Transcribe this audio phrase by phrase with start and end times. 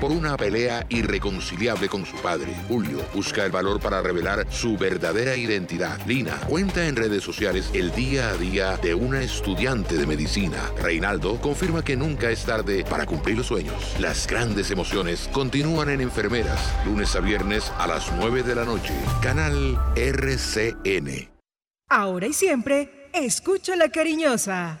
[0.00, 2.52] por una pelea irreconciliable con su padre.
[2.66, 6.00] Julio busca el valor para revelar su verdadera identidad.
[6.06, 10.58] Lina cuenta en redes sociales el día a día de una estudiante de medicina.
[10.80, 13.96] Reinaldo confirma que nunca es tarde para cumplir los sueños.
[14.00, 18.94] Las grandes emociones continúan en Enfermeras, lunes a viernes a las 9 de la noche.
[19.20, 21.30] Canal RCN.
[21.88, 24.80] Ahora y siempre, escucha la cariñosa.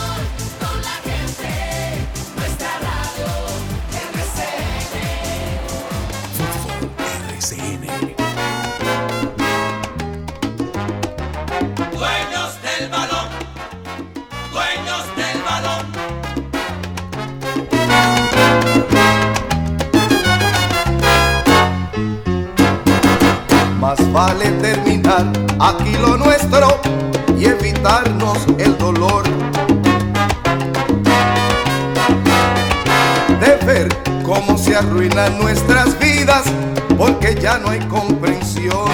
[24.49, 26.79] Terminar aquí lo nuestro
[27.37, 29.23] y evitarnos el dolor
[33.39, 33.89] de ver
[34.23, 36.43] cómo se arruinan nuestras vidas
[36.97, 38.89] porque ya no hay comprensión.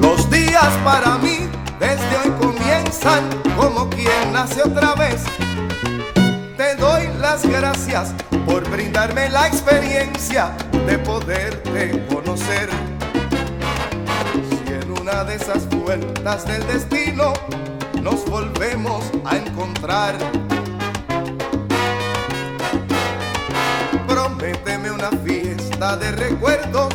[0.00, 1.48] Los días para mí
[1.78, 3.24] desde hoy comienzan
[3.56, 5.22] como quien nace otra vez.
[6.56, 8.12] Te doy las gracias
[8.46, 10.52] por brindarme la experiencia
[10.88, 12.70] de poderte conocer.
[14.48, 17.34] Si en una de esas vueltas del destino
[18.00, 20.16] nos volvemos a encontrar,
[24.06, 26.94] prométeme una fiesta de recuerdos,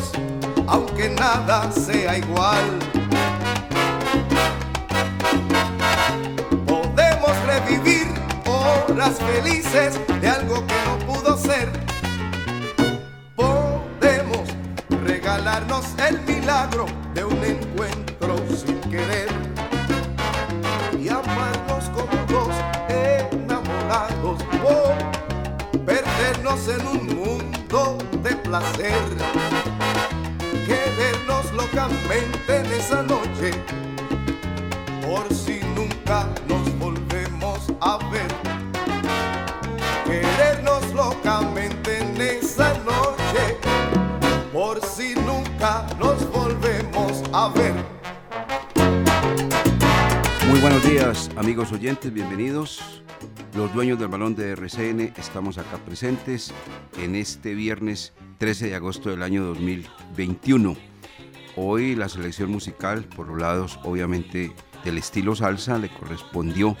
[0.66, 2.64] aunque nada sea igual.
[6.66, 8.08] Podemos revivir
[8.44, 11.93] horas felices de algo que no pudo ser.
[15.56, 16.84] El milagro
[17.14, 19.28] de un encuentro sin querer
[21.00, 22.52] y amarnos como dos
[22.88, 29.04] enamorados o perdernos en un mundo de placer.
[30.66, 33.52] Querernos locamente en esa noche
[35.06, 36.63] por si nunca nos
[50.48, 53.02] Muy buenos días, amigos oyentes, bienvenidos.
[53.54, 56.54] Los dueños del balón de RCN estamos acá presentes
[56.96, 60.74] en este viernes 13 de agosto del año 2021.
[61.56, 66.78] Hoy la selección musical, por los lados obviamente del estilo salsa, le correspondió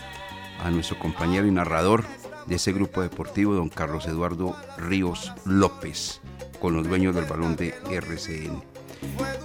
[0.64, 2.04] a nuestro compañero y narrador
[2.46, 6.22] de ese grupo deportivo, don Carlos Eduardo Ríos López,
[6.58, 8.73] con los dueños del balón de RCN.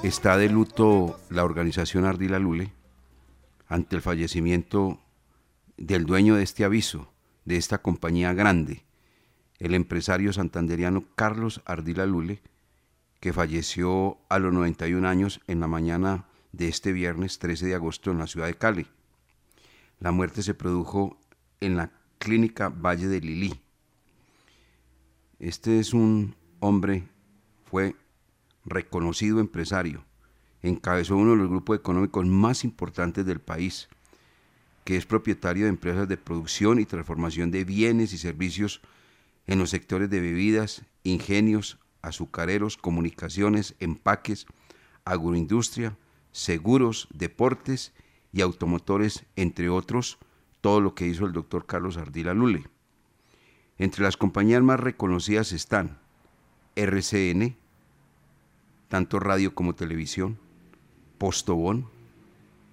[0.03, 2.71] Está de luto la organización Ardila Lule
[3.67, 4.99] ante el fallecimiento
[5.77, 7.11] del dueño de este aviso,
[7.45, 8.83] de esta compañía grande,
[9.59, 12.41] el empresario santanderiano Carlos Ardila Lule,
[13.19, 18.11] que falleció a los 91 años en la mañana de este viernes 13 de agosto
[18.11, 18.87] en la ciudad de Cali.
[19.99, 21.19] La muerte se produjo
[21.59, 23.61] en la clínica Valle de Lilí.
[25.39, 27.07] Este es un hombre,
[27.65, 27.95] fue
[28.65, 30.03] reconocido empresario,
[30.61, 33.89] encabezó uno de los grupos económicos más importantes del país,
[34.83, 38.81] que es propietario de empresas de producción y transformación de bienes y servicios
[39.47, 44.45] en los sectores de bebidas, ingenios, azucareros, comunicaciones, empaques,
[45.05, 45.97] agroindustria,
[46.31, 47.93] seguros, deportes
[48.31, 50.17] y automotores, entre otros,
[50.61, 52.67] todo lo que hizo el doctor Carlos Ardila Lule.
[53.77, 55.99] Entre las compañías más reconocidas están
[56.75, 57.57] RCN,
[58.89, 60.37] tanto radio como televisión,
[61.17, 61.87] Postobón,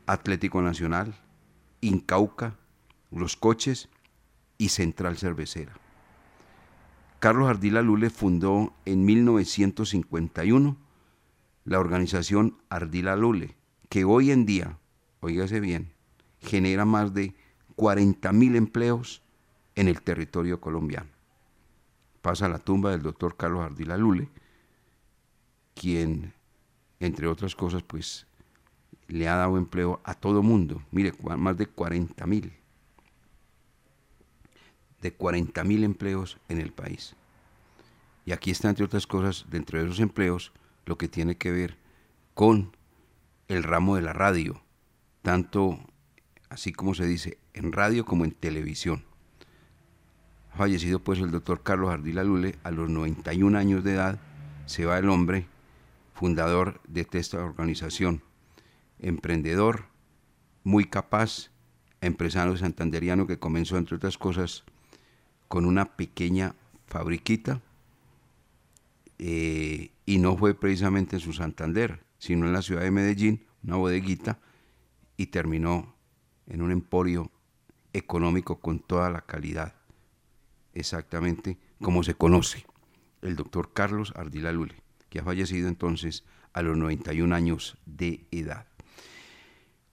[0.07, 1.15] Atlético Nacional,
[1.81, 2.57] Incauca,
[3.13, 3.89] Los Coches
[4.59, 5.75] y Central Cervecera.
[7.21, 10.77] Carlos Ardila Lule fundó en 1951
[11.65, 13.57] la organización Ardila Lule,
[13.89, 14.79] que hoy en día,
[15.21, 15.93] oígase bien,
[16.41, 17.35] genera más de
[17.75, 19.23] 40 mil empleos
[19.75, 21.11] en el territorio colombiano.
[22.23, 24.31] Pasa la tumba del doctor Carlos Ardila Lule,
[25.77, 26.33] quien,
[26.99, 28.27] entre otras cosas, pues
[29.09, 30.83] le ha dado empleo a todo mundo.
[30.91, 32.53] Mire, más de 40 mil.
[35.03, 37.15] De 40 mil empleos en el país.
[38.25, 40.53] Y aquí está, entre otras cosas, dentro de esos empleos,
[40.87, 41.77] lo que tiene que ver
[42.35, 42.77] con
[43.49, 44.61] el ramo de la radio,
[45.23, 45.79] tanto
[46.49, 49.05] así como se dice, en radio como en televisión.
[50.57, 54.19] Fallecido pues el doctor Carlos Ardila Lule a los 91 años de edad,
[54.65, 55.47] se va el hombre,
[56.17, 58.23] fundador de esta organización
[58.99, 59.85] emprendedor,
[60.65, 61.51] muy capaz,
[62.01, 64.65] empresario santanderiano que comenzó, entre otras cosas,
[65.49, 66.55] con una pequeña
[66.87, 67.61] fabriquita
[69.19, 73.77] eh, y no fue precisamente en su Santander, sino en la ciudad de Medellín, una
[73.77, 74.39] bodeguita,
[75.17, 75.95] y terminó
[76.47, 77.31] en un emporio
[77.93, 79.75] económico con toda la calidad,
[80.75, 82.67] exactamente como se conoce,
[83.23, 88.67] el doctor Carlos Ardila Lule, que ha fallecido entonces a los 91 años de edad.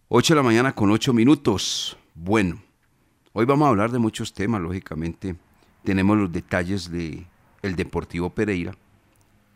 [0.07, 1.97] 8 de la mañana con 8 minutos.
[2.15, 2.61] Bueno,
[3.33, 5.35] hoy vamos a hablar de muchos temas, lógicamente.
[5.83, 7.25] Tenemos los detalles de
[7.61, 8.75] el Deportivo Pereira.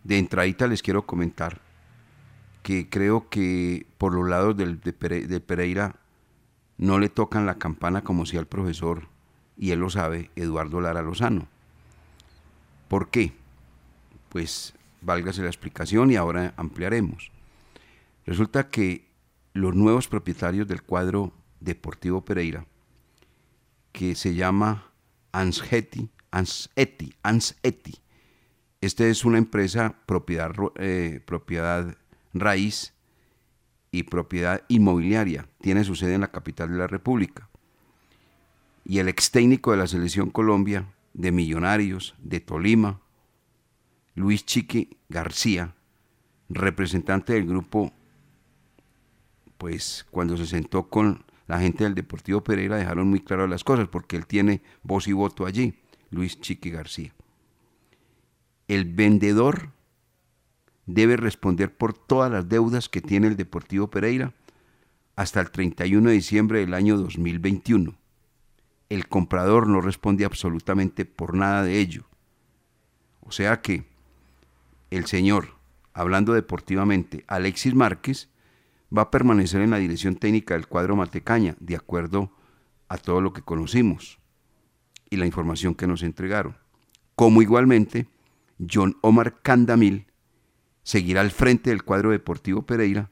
[0.03, 1.61] De entradita les quiero comentar
[2.63, 5.95] que creo que por los lados del, de, Pereira
[6.77, 9.07] no le tocan la campana como si al profesor,
[9.57, 11.47] y él lo sabe, Eduardo Lara Lozano.
[12.89, 13.33] ¿Por qué?
[14.29, 14.73] Pues
[15.07, 17.31] válgase la explicación y ahora ampliaremos.
[18.25, 19.07] Resulta que
[19.53, 21.31] los nuevos propietarios del cuadro
[21.61, 22.67] Deportivo Pereira,
[23.93, 24.91] que se llama
[25.31, 27.95] Anseti, Anseti, Anseti.
[28.81, 31.97] Esta es una empresa propiedad, eh, propiedad
[32.33, 32.93] raíz
[33.91, 35.47] y propiedad inmobiliaria.
[35.61, 37.49] Tiene su sede en la capital de la República.
[38.83, 42.99] Y el ex técnico de la Selección Colombia, de Millonarios, de Tolima,
[44.17, 45.75] Luis Chiqui García,
[46.49, 47.93] representante del grupo
[49.59, 53.87] pues cuando se sentó con la gente del Deportivo Pereira dejaron muy claras las cosas,
[53.89, 55.75] porque él tiene voz y voto allí,
[56.09, 57.13] Luis Chiqui García.
[58.67, 59.69] El vendedor
[60.87, 64.33] debe responder por todas las deudas que tiene el Deportivo Pereira
[65.15, 67.93] hasta el 31 de diciembre del año 2021.
[68.89, 72.05] El comprador no responde absolutamente por nada de ello.
[73.21, 73.85] O sea que
[74.91, 75.55] el señor,
[75.93, 78.29] hablando deportivamente, Alexis Márquez,
[78.95, 82.31] va a permanecer en la dirección técnica del cuadro Matecaña, de acuerdo
[82.87, 84.19] a todo lo que conocimos
[85.09, 86.57] y la información que nos entregaron.
[87.15, 88.07] Como igualmente,
[88.59, 90.07] John Omar Candamil
[90.83, 93.11] seguirá al frente del cuadro deportivo Pereira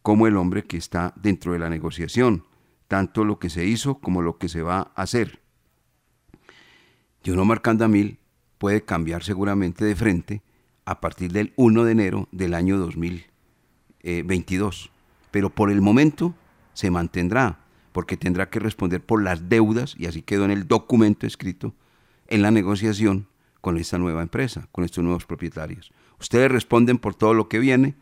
[0.00, 2.44] como el hombre que está dentro de la negociación,
[2.88, 5.40] tanto lo que se hizo como lo que se va a hacer.
[7.24, 8.18] John Omar Candamil
[8.58, 10.42] puede cambiar seguramente de frente
[10.84, 14.92] a partir del 1 de enero del año 2022
[15.32, 16.34] pero por el momento
[16.74, 17.58] se mantendrá,
[17.90, 21.74] porque tendrá que responder por las deudas, y así quedó en el documento escrito,
[22.28, 23.26] en la negociación
[23.60, 25.92] con esta nueva empresa, con estos nuevos propietarios.
[26.20, 27.96] Ustedes responden por todo lo que viene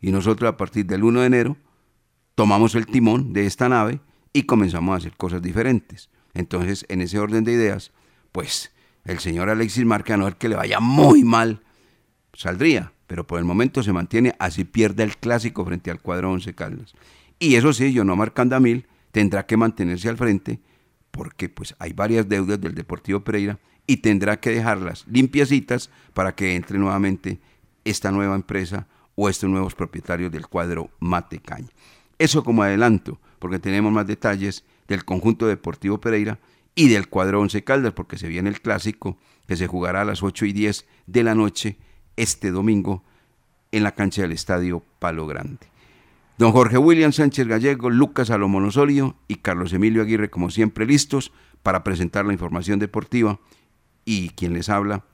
[0.00, 1.56] y nosotros a partir del 1 de enero
[2.34, 4.00] tomamos el timón de esta nave
[4.32, 6.10] y comenzamos a hacer cosas diferentes.
[6.34, 7.92] Entonces, en ese orden de ideas,
[8.32, 8.72] pues
[9.04, 11.62] el señor Alexis Marca, a no ver que le vaya muy mal,
[12.34, 16.54] saldría pero por el momento se mantiene, así pierde el clásico frente al cuadro Once
[16.54, 16.94] Caldas.
[17.38, 20.60] Y eso sí, Yonomar Candamil tendrá que mantenerse al frente
[21.10, 26.56] porque pues hay varias deudas del Deportivo Pereira y tendrá que dejarlas limpiecitas para que
[26.56, 27.38] entre nuevamente
[27.84, 31.68] esta nueva empresa o estos nuevos propietarios del cuadro Matecaña.
[32.18, 36.40] Eso como adelanto, porque tenemos más detalles del conjunto Deportivo Pereira
[36.74, 40.22] y del cuadro Once Caldas, porque se viene el clásico que se jugará a las
[40.22, 41.76] 8 y 10 de la noche
[42.16, 43.02] este domingo
[43.72, 45.66] en la cancha del Estadio Palo Grande.
[46.36, 51.32] Don Jorge William Sánchez Gallego, Lucas Salomón Osorio y Carlos Emilio Aguirre, como siempre, listos
[51.62, 53.38] para presentar la información deportiva
[54.04, 55.04] y quien les habla,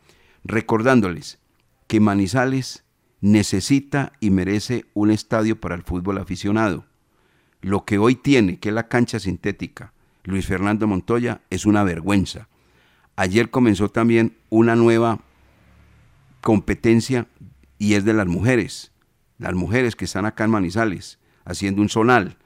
[0.44, 1.38] recordándoles
[1.86, 2.84] que Manizales
[3.20, 6.86] necesita y merece un estadio para el fútbol aficionado.
[7.60, 9.92] Lo que hoy tiene, que es la cancha sintética,
[10.24, 12.48] Luis Fernando Montoya, es una vergüenza.
[13.16, 15.20] Ayer comenzó también una nueva
[16.40, 17.26] competencia
[17.78, 18.92] y es de las mujeres.
[19.38, 22.36] las mujeres que están acá en Manizales haciendo un sonal,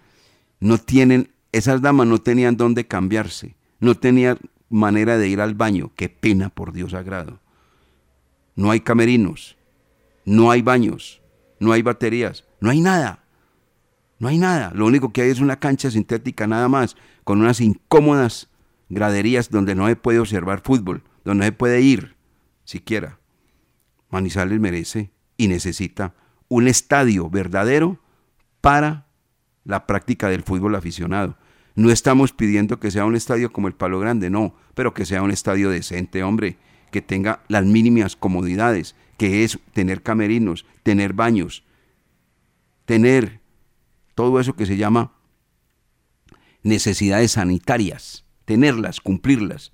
[0.60, 5.92] no tienen, esas damas no tenían dónde cambiarse, no tenían manera de ir al baño.
[5.96, 7.40] Qué pena, por Dios sagrado.
[8.54, 9.56] No hay camerinos,
[10.24, 11.20] no hay baños,
[11.58, 13.24] no hay baterías, no hay nada.
[14.18, 14.72] No hay nada.
[14.74, 18.48] Lo único que hay es una cancha sintética nada más, con unas incómodas
[18.88, 22.14] graderías donde no se puede observar fútbol, donde no se puede ir
[22.64, 23.18] siquiera.
[24.10, 26.14] Manizales merece y necesita
[26.48, 28.00] un estadio verdadero
[28.60, 29.06] para
[29.64, 31.36] la práctica del fútbol aficionado.
[31.74, 35.22] No estamos pidiendo que sea un estadio como el Palo Grande, no, pero que sea
[35.22, 36.56] un estadio decente, hombre,
[36.92, 41.64] que tenga las mínimas comodidades, que es tener camerinos, tener baños,
[42.84, 43.40] tener
[44.14, 45.12] todo eso que se llama
[46.62, 49.72] necesidades sanitarias, tenerlas, cumplirlas.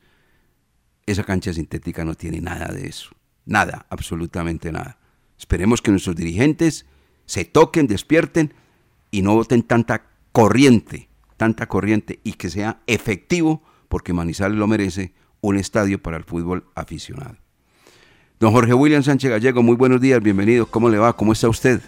[1.04, 3.10] Esa cancha sintética no tiene nada de eso,
[3.46, 4.98] nada, absolutamente nada.
[5.38, 6.86] Esperemos que nuestros dirigentes
[7.26, 8.54] se toquen, despierten
[9.10, 15.14] y no voten tanta corriente, tanta corriente y que sea efectivo, porque Manizales lo merece,
[15.40, 17.36] un estadio para el fútbol aficionado.
[18.38, 20.66] Don Jorge William Sánchez Gallego, muy buenos días, bienvenido.
[20.66, 21.16] ¿Cómo le va?
[21.16, 21.80] ¿Cómo está usted?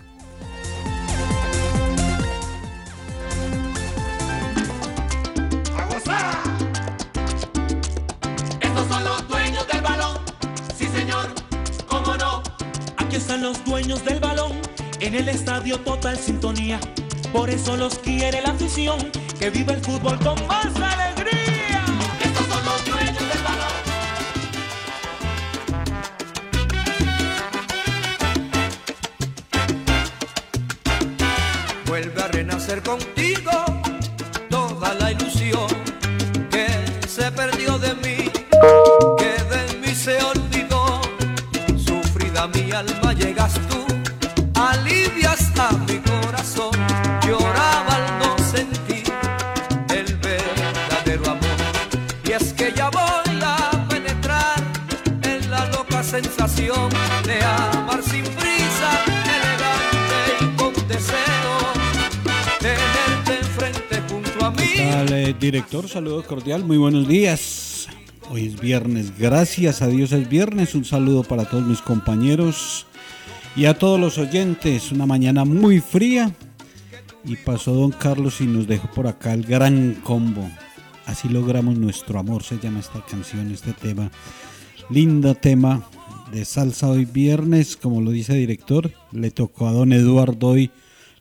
[15.13, 16.81] En el estadio total sintonía.
[17.33, 18.99] Por eso los quiere la afición,
[19.39, 21.85] que vive el fútbol con más alegría.
[22.25, 23.73] Estos son los dueños del balón.
[31.87, 33.51] Vuelve a renacer contigo
[34.49, 35.69] toda la ilusión
[36.51, 36.69] que
[37.07, 38.31] se perdió de mí,
[39.19, 41.03] que de mí se olvidó.
[41.77, 43.02] Sufrida mi alma
[65.43, 67.89] director, saludo cordial, muy buenos días.
[68.31, 70.77] Hoy es viernes, gracias a Dios es viernes.
[70.77, 72.87] Un saludo para todos mis compañeros
[73.57, 74.93] y a todos los oyentes.
[74.93, 76.33] Una mañana muy fría
[77.25, 80.49] y pasó don Carlos y nos dejó por acá el gran combo.
[81.07, 84.13] Así logramos nuestro amor, se llama esta canción, este tema.
[84.91, 85.85] Lindo tema
[86.31, 88.93] de salsa hoy viernes, como lo dice el director.
[89.11, 90.71] Le tocó a don Eduardo hoy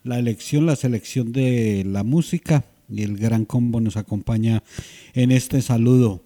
[0.04, 4.64] la elección, la selección de la música y el gran combo nos acompaña
[5.14, 6.24] en este saludo.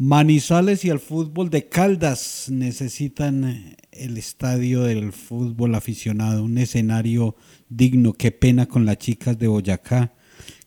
[0.00, 7.34] Manizales y el fútbol de Caldas necesitan el estadio del fútbol aficionado, un escenario
[7.68, 8.12] digno.
[8.12, 10.14] Qué pena con las chicas de Boyacá,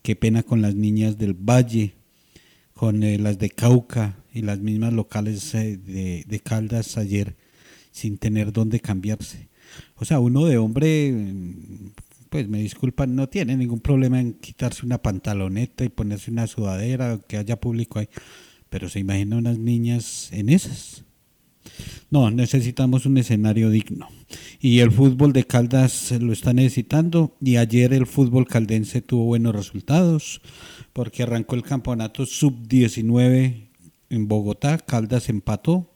[0.01, 1.93] qué pena con las niñas del Valle,
[2.73, 5.77] con eh, las de Cauca y las mismas locales eh,
[6.27, 7.35] de, Caldas ayer
[7.91, 9.49] sin tener dónde cambiarse.
[9.95, 11.13] O sea, uno de hombre,
[12.31, 17.19] pues me disculpan, no tiene ningún problema en quitarse una pantaloneta y ponerse una sudadera,
[17.27, 18.07] que haya público ahí.
[18.69, 21.03] Pero se imagina unas niñas en esas.
[22.09, 24.07] No, necesitamos un escenario digno.
[24.61, 27.35] Y el fútbol de Caldas lo está necesitando.
[27.41, 30.41] Y ayer el fútbol caldense tuvo buenos resultados
[30.93, 33.67] porque arrancó el campeonato sub-19
[34.09, 34.77] en Bogotá.
[34.77, 35.93] Caldas empató,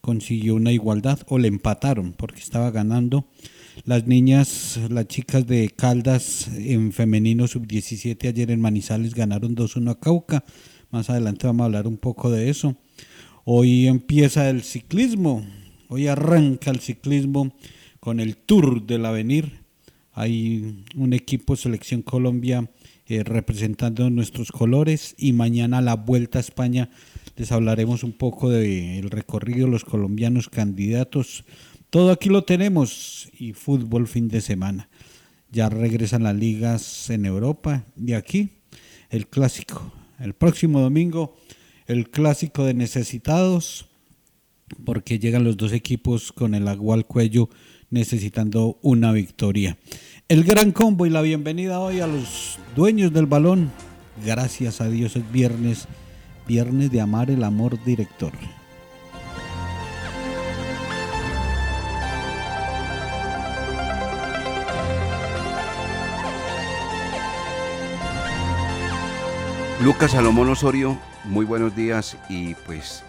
[0.00, 3.26] consiguió una igualdad o le empataron porque estaba ganando.
[3.84, 9.98] Las niñas, las chicas de Caldas en femenino sub-17 ayer en Manizales ganaron 2-1 a
[9.98, 10.44] Cauca.
[10.90, 12.76] Más adelante vamos a hablar un poco de eso.
[13.44, 15.44] Hoy empieza el ciclismo.
[15.88, 17.56] Hoy arranca el ciclismo
[17.98, 19.62] con el Tour del Avenir.
[20.12, 22.70] Hay un equipo Selección Colombia
[23.08, 26.90] eh, representando nuestros colores y mañana la Vuelta a España
[27.36, 31.44] les hablaremos un poco del recorrido, los colombianos candidatos.
[31.92, 34.88] Todo aquí lo tenemos y fútbol fin de semana.
[35.50, 38.62] Ya regresan las ligas en Europa y aquí
[39.10, 39.92] el clásico.
[40.18, 41.36] El próximo domingo
[41.86, 43.90] el clásico de necesitados
[44.86, 47.50] porque llegan los dos equipos con el agua al cuello
[47.90, 49.76] necesitando una victoria.
[50.30, 53.70] El gran combo y la bienvenida hoy a los dueños del balón.
[54.24, 55.86] Gracias a Dios es viernes,
[56.48, 58.32] viernes de amar el amor director.
[69.82, 73.02] Lucas Salomón Osorio, muy buenos días y pues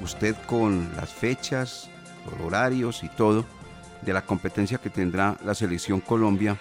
[0.00, 1.90] usted con las fechas,
[2.24, 3.44] los horarios y todo,
[4.02, 6.56] de la competencia que tendrá la selección Colombia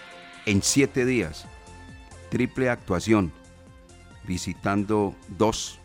[0.47, 1.45] en siete días.
[2.31, 3.31] Triple actuación,
[4.23, 5.77] visitando dos,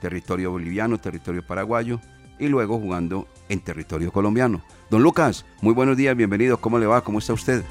[0.00, 2.00] territorio boliviano, territorio paraguayo,
[2.40, 4.64] y luego jugando en territorio colombiano.
[4.90, 7.04] Don Lucas, muy buenos días, bienvenido, ¿cómo le va?
[7.04, 7.62] ¿Cómo está usted?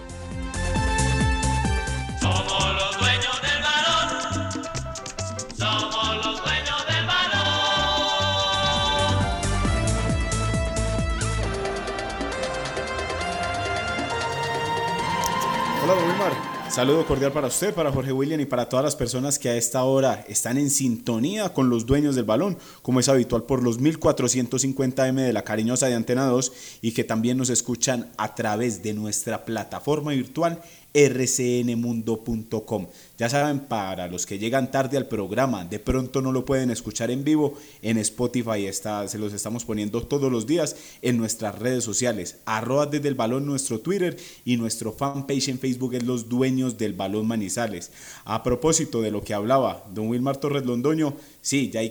[16.78, 19.84] Saludo cordial para usted, para Jorge William y para todas las personas que a esta
[19.84, 25.16] hora están en sintonía con los dueños del balón, como es habitual por los 1450M
[25.16, 26.52] de la cariñosa de Antena 2
[26.84, 30.62] y que también nos escuchan a través de nuestra plataforma virtual
[30.94, 32.88] rcnmundo.com.
[33.18, 37.12] Ya saben, para los que llegan tarde al programa, de pronto no lo pueden escuchar
[37.12, 41.84] en vivo, en Spotify está, se los estamos poniendo todos los días en nuestras redes
[41.84, 46.78] sociales, arroba desde el balón nuestro Twitter y nuestro fanpage en Facebook es Los Dueños
[46.78, 47.92] del Balón Manizales.
[48.26, 51.16] A propósito de lo que hablaba don Wilmar Torres Londoño,
[51.48, 51.82] Sí, ya,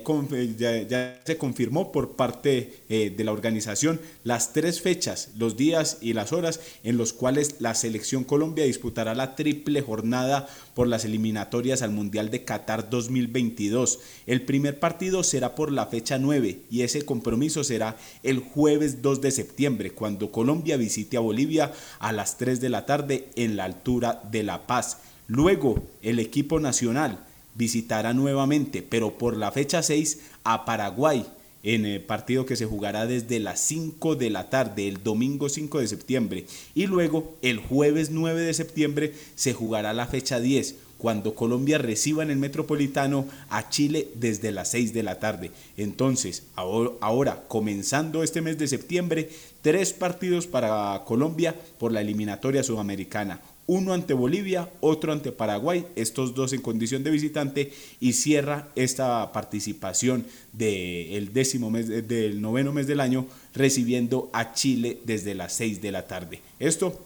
[0.83, 6.13] ya, se confirmó por parte eh, de la organización las tres fechas, los días y
[6.13, 11.81] las horas en los cuales la selección Colombia disputará la triple jornada por las eliminatorias
[11.81, 13.99] al Mundial de Qatar 2022.
[14.27, 19.23] El primer partido será por la fecha 9 y ese compromiso será el jueves 2
[19.23, 23.65] de septiembre, cuando Colombia visite a Bolivia a las 3 de la tarde en la
[23.65, 24.99] altura de La Paz.
[25.29, 27.25] Luego, el equipo nacional
[27.57, 31.27] visitará nuevamente, pero por la fecha 6, a Paraguay,
[31.63, 35.81] en el partido que se jugará desde las 5 de la tarde, el domingo 5
[35.81, 36.47] de septiembre.
[36.75, 42.23] Y luego, el jueves 9 de septiembre, se jugará la fecha 10, cuando Colombia reciba
[42.23, 45.51] en el Metropolitano a Chile desde las 6 de la tarde.
[45.77, 49.29] Entonces, ahora, comenzando este mes de septiembre,
[49.61, 56.35] tres partidos para Colombia por la eliminatoria sudamericana uno ante Bolivia, otro ante Paraguay, estos
[56.35, 62.87] dos en condición de visitante y cierra esta participación del décimo mes, del noveno mes
[62.87, 66.41] del año recibiendo a Chile desde las 6 de la tarde.
[66.59, 67.03] Esto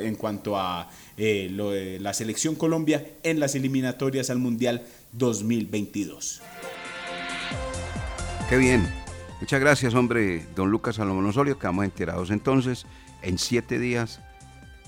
[0.00, 6.42] en cuanto a eh, la selección Colombia en las eliminatorias al Mundial 2022.
[8.50, 8.86] Qué bien.
[9.40, 11.58] Muchas gracias, hombre, don Lucas Salomón Osorio.
[11.58, 12.86] Quedamos enterados entonces
[13.22, 14.20] en siete días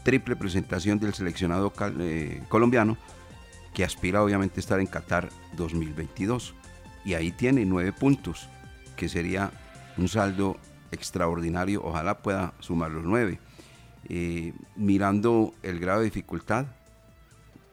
[0.04, 2.96] triple presentación del seleccionado eh, colombiano
[3.72, 6.54] que aspira obviamente a estar en Qatar 2022.
[7.04, 8.48] Y ahí tiene nueve puntos,
[8.96, 9.50] que sería
[9.98, 10.56] un saldo
[10.92, 11.82] extraordinario.
[11.82, 13.40] Ojalá pueda sumar los nueve.
[14.08, 16.66] Eh, mirando el grado de dificultad,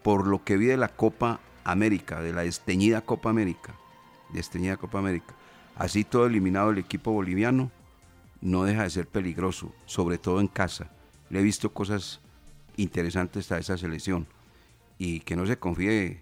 [0.01, 3.75] por lo que vi de la Copa América, de la desteñida Copa América,
[4.33, 5.35] desteñida Copa América,
[5.75, 7.69] así todo eliminado el equipo boliviano,
[8.39, 10.89] no deja de ser peligroso, sobre todo en casa
[11.31, 12.19] le he visto cosas
[12.77, 14.27] interesantes a esa selección.
[14.97, 16.21] Y que no se confíe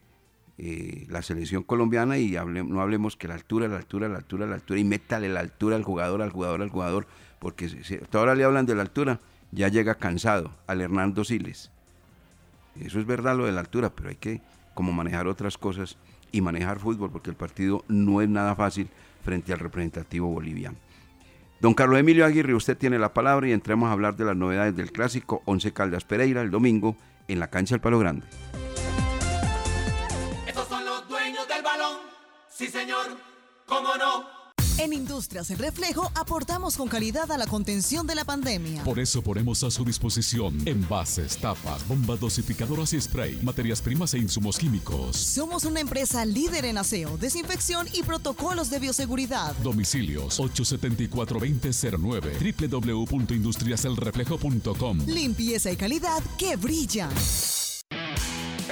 [0.58, 4.56] eh, la selección colombiana y no hablemos que la altura, la altura, la altura, la
[4.56, 7.08] altura, y métale la altura al jugador, al jugador, al jugador,
[7.40, 9.20] porque si, ahora le hablan de la altura,
[9.52, 11.72] ya llega cansado al Hernando Siles.
[12.80, 14.42] Eso es verdad lo de la altura, pero hay que
[14.76, 15.98] como manejar otras cosas
[16.32, 18.90] y manejar fútbol, porque el partido no es nada fácil
[19.24, 20.78] frente al representativo boliviano.
[21.60, 24.76] Don Carlos Emilio Aguirre, usted tiene la palabra y entremos a hablar de las novedades
[24.78, 26.96] del clásico Once Caldas Pereira el domingo
[27.28, 28.26] en la cancha del Palo Grande.
[34.80, 38.82] En Industrias El Reflejo aportamos con calidad a la contención de la pandemia.
[38.86, 44.20] Por eso ponemos a su disposición envases, tapas, bombas dosificadoras y spray, materias primas e
[44.20, 45.18] insumos químicos.
[45.18, 49.54] Somos una empresa líder en aseo, desinfección y protocolos de bioseguridad.
[49.58, 57.10] Domicilios 874-2009 www.industriaselreflejo.com Limpieza y calidad que brilla.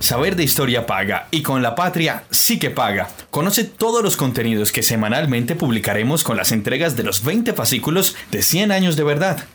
[0.00, 3.10] Saber de historia paga y con la patria sí que paga.
[3.30, 8.40] Conoce todos los contenidos que semanalmente publicaremos con las entregas de los 20 fascículos de
[8.40, 9.44] 100 años de verdad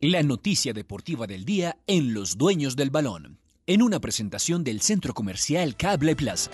[0.00, 5.12] La noticia deportiva del día en Los Dueños del Balón, en una presentación del Centro
[5.12, 6.52] Comercial Cable Plaza.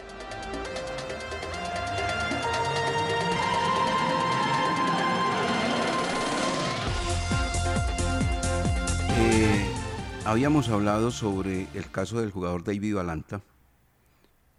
[9.19, 9.67] Eh,
[10.25, 13.43] habíamos hablado sobre el caso del jugador David Valanta,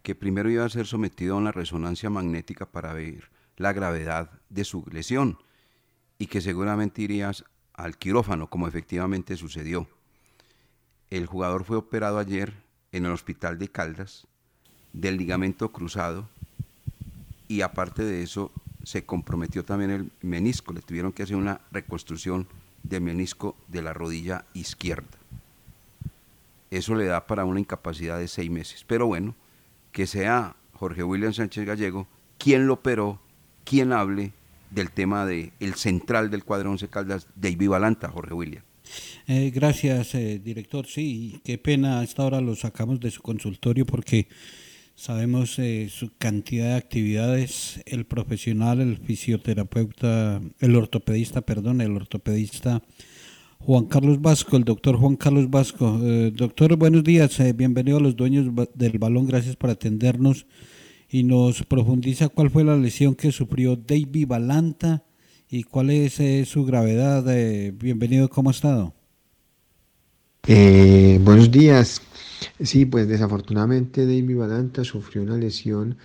[0.04, 4.63] que primero iba a ser sometido a una resonancia magnética para ver la gravedad de
[4.63, 5.39] su lesión
[6.19, 7.45] y que seguramente irías
[7.76, 9.88] al quirófano, como efectivamente sucedió.
[11.10, 12.54] El jugador fue operado ayer
[12.92, 14.28] en el hospital de Caldas
[14.94, 16.28] del ligamento cruzado
[17.48, 18.52] y aparte de eso
[18.84, 22.48] se comprometió también el menisco, le tuvieron que hacer una reconstrucción
[22.84, 25.18] del menisco de la rodilla izquierda.
[26.72, 28.84] Eso le da para una incapacidad de seis meses.
[28.88, 29.36] Pero bueno,
[29.92, 32.08] que sea Jorge William Sánchez Gallego
[32.38, 33.20] quien lo operó,
[33.64, 34.34] quien hable
[34.76, 38.64] del tema del el central del cuadro 11 Caldas, David Valanta, Jorge William.
[39.28, 40.86] Eh, gracias, eh, director.
[40.86, 44.28] Sí, qué pena, a esta hora lo sacamos de su consultorio porque
[44.96, 47.82] sabemos eh, su cantidad de actividades.
[47.86, 52.84] El profesional, el fisioterapeuta, el ortopedista, perdón, el ortopedista
[53.60, 55.98] Juan Carlos Vasco, el doctor Juan Carlos Vasco.
[56.34, 60.46] doctor, buenos días, bienvenido a los dueños del balón, gracias por atendernos
[61.15, 65.06] y nos profundiza cuál fue la lesión que sufrió David Balanta
[65.49, 67.23] y cuál es eh, su gravedad.
[67.30, 68.93] Eh, bienvenido, ¿cómo ha estado?
[70.45, 72.01] Eh, buenos días.
[72.60, 75.95] Sí, pues desafortunadamente David Balanta sufrió una lesión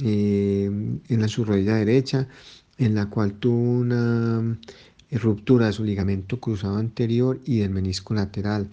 [0.00, 2.26] en la su rodilla derecha,
[2.78, 4.58] en la cual tuvo una
[5.10, 8.70] ruptura de su ligamento cruzado anterior y del menisco lateral.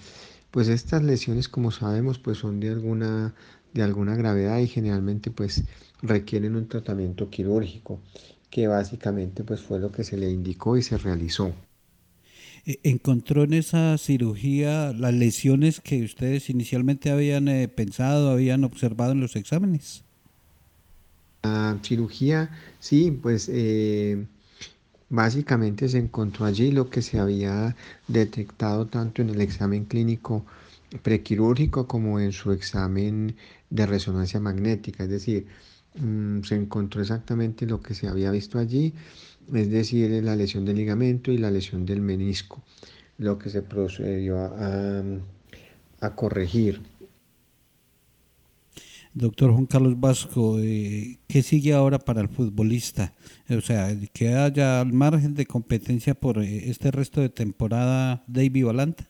[0.51, 3.33] Pues estas lesiones, como sabemos, pues son de alguna
[3.75, 5.63] de alguna gravedad y generalmente pues
[6.01, 7.99] requieren un tratamiento quirúrgico,
[8.49, 11.53] que básicamente pues fue lo que se le indicó y se realizó.
[12.65, 19.11] E, ¿Encontró en esa cirugía las lesiones que ustedes inicialmente habían eh, pensado, habían observado
[19.11, 20.03] en los exámenes?
[21.43, 24.25] La cirugía, sí, pues eh,
[25.09, 27.75] básicamente se encontró allí lo que se había
[28.07, 30.45] detectado tanto en el examen clínico
[31.03, 33.35] prequirúrgico como en su examen
[33.69, 35.47] de resonancia magnética, es decir,
[35.95, 38.93] mm, se encontró exactamente lo que se había visto allí,
[39.53, 42.63] es decir, la lesión del ligamento y la lesión del menisco,
[43.17, 45.03] lo que se procedió a,
[46.01, 46.81] a corregir.
[49.15, 53.13] Doctor Juan Carlos Vasco, eh, ¿qué sigue ahora para el futbolista?
[53.49, 58.65] O sea, que haya al margen de competencia por eh, este resto de temporada David
[58.65, 59.07] Valanta.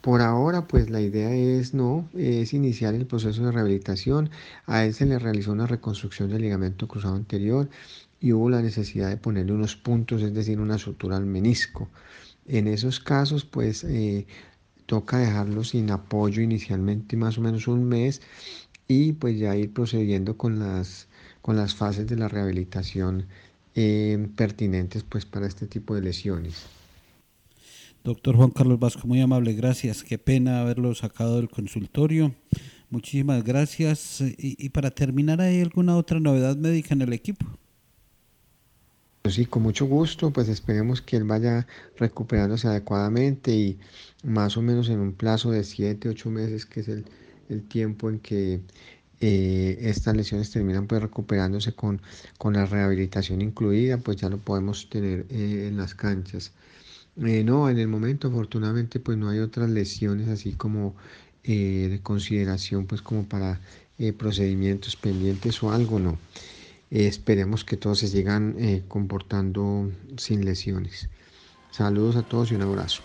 [0.00, 4.30] Por ahora, pues la idea es no, es iniciar el proceso de rehabilitación.
[4.66, 7.68] A él se le realizó una reconstrucción del ligamento cruzado anterior
[8.20, 11.88] y hubo la necesidad de ponerle unos puntos, es decir, una sutura al menisco.
[12.46, 14.26] En esos casos, pues eh,
[14.86, 18.22] toca dejarlo sin apoyo inicialmente más o menos un mes
[18.88, 21.08] y pues ya ir procediendo con las,
[21.42, 23.26] con las fases de la rehabilitación
[23.74, 26.79] eh, pertinentes pues para este tipo de lesiones.
[28.02, 30.02] Doctor Juan Carlos Vasco, muy amable, gracias.
[30.02, 32.34] Qué pena haberlo sacado del consultorio.
[32.88, 34.22] Muchísimas gracias.
[34.38, 37.44] Y, para terminar, ¿hay alguna otra novedad médica en el equipo?
[39.22, 41.66] Pues sí, con mucho gusto, pues esperemos que él vaya
[41.98, 43.78] recuperándose adecuadamente y
[44.24, 47.04] más o menos en un plazo de 7, 8 meses, que es el,
[47.50, 48.60] el tiempo en que
[49.20, 52.00] eh, estas lesiones terminan pues recuperándose con,
[52.38, 56.52] con la rehabilitación incluida, pues ya lo podemos tener eh, en las canchas.
[57.16, 60.94] Eh, no, en el momento afortunadamente pues no hay otras lesiones así como
[61.42, 63.60] de consideración pues como para
[64.18, 66.18] procedimientos pendientes o algo, no.
[66.90, 68.56] esperemos que todos se sigan
[68.88, 71.08] comportando sin lesiones.
[71.70, 73.02] Saludos a todos y un abrazo.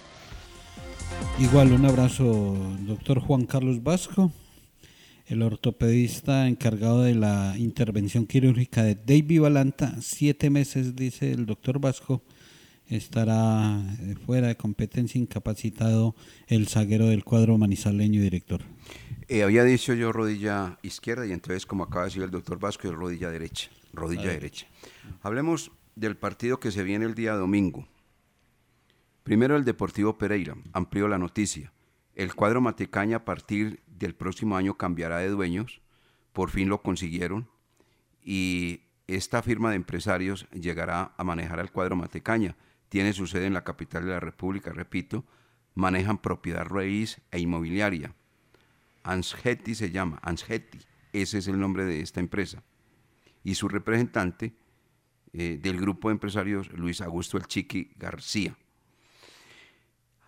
[1.39, 4.31] Igual un abrazo, doctor Juan Carlos Vasco
[5.27, 11.79] el ortopedista encargado de la intervención quirúrgica de David Balanta, siete meses, dice el doctor
[11.79, 12.21] Vasco,
[12.89, 16.15] estará eh, fuera de competencia, incapacitado
[16.47, 18.61] el zaguero del cuadro manizaleño director.
[19.27, 22.87] Eh, había dicho yo rodilla izquierda y entonces, como acaba de decir el doctor Vasco,
[22.87, 23.69] es rodilla derecha.
[23.93, 24.67] Rodilla derecha.
[25.21, 27.87] Hablemos del partido que se viene el día domingo.
[29.23, 31.73] Primero el Deportivo Pereira, amplió la noticia.
[32.13, 35.81] El cuadro Matecaña a partir del próximo año cambiará de dueños,
[36.31, 37.49] por fin lo consiguieron
[38.23, 42.55] y esta firma de empresarios llegará a manejar al cuadro Matecaña.
[42.95, 45.25] Tiene su sede en la capital de la República, repito,
[45.73, 48.15] manejan propiedad raíz e inmobiliaria.
[49.03, 50.79] Ansgeti se llama, Ansgeti,
[51.11, 52.63] ese es el nombre de esta empresa.
[53.43, 54.55] Y su representante
[55.33, 58.55] eh, del grupo de empresarios, Luis Augusto El Chiqui García.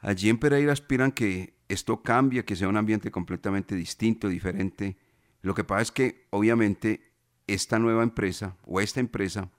[0.02, 4.98] Allí en Pereira aspiran que esto cambie, que sea un ambiente completamente distinto, diferente.
[5.42, 7.14] Lo que pasa es que obviamente
[7.48, 9.52] esta nueva empresa o esta empresa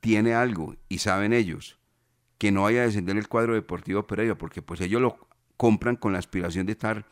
[0.00, 1.78] tiene algo y saben ellos
[2.38, 6.12] que no vaya a descender el cuadro deportivo Pereira, porque pues ellos lo compran con
[6.12, 7.06] la aspiración de estar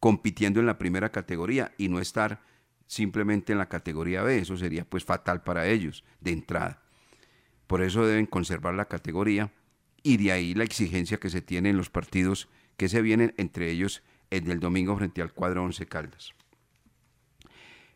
[0.00, 2.40] compitiendo en la primera categoría y no estar
[2.86, 4.38] simplemente en la categoría B.
[4.38, 6.82] Eso sería pues fatal para ellos de entrada.
[7.66, 9.52] Por eso deben conservar la categoría
[10.02, 13.70] y de ahí la exigencia que se tiene en los partidos que se vienen, entre
[13.70, 16.34] ellos el del domingo frente al cuadro Once Caldas.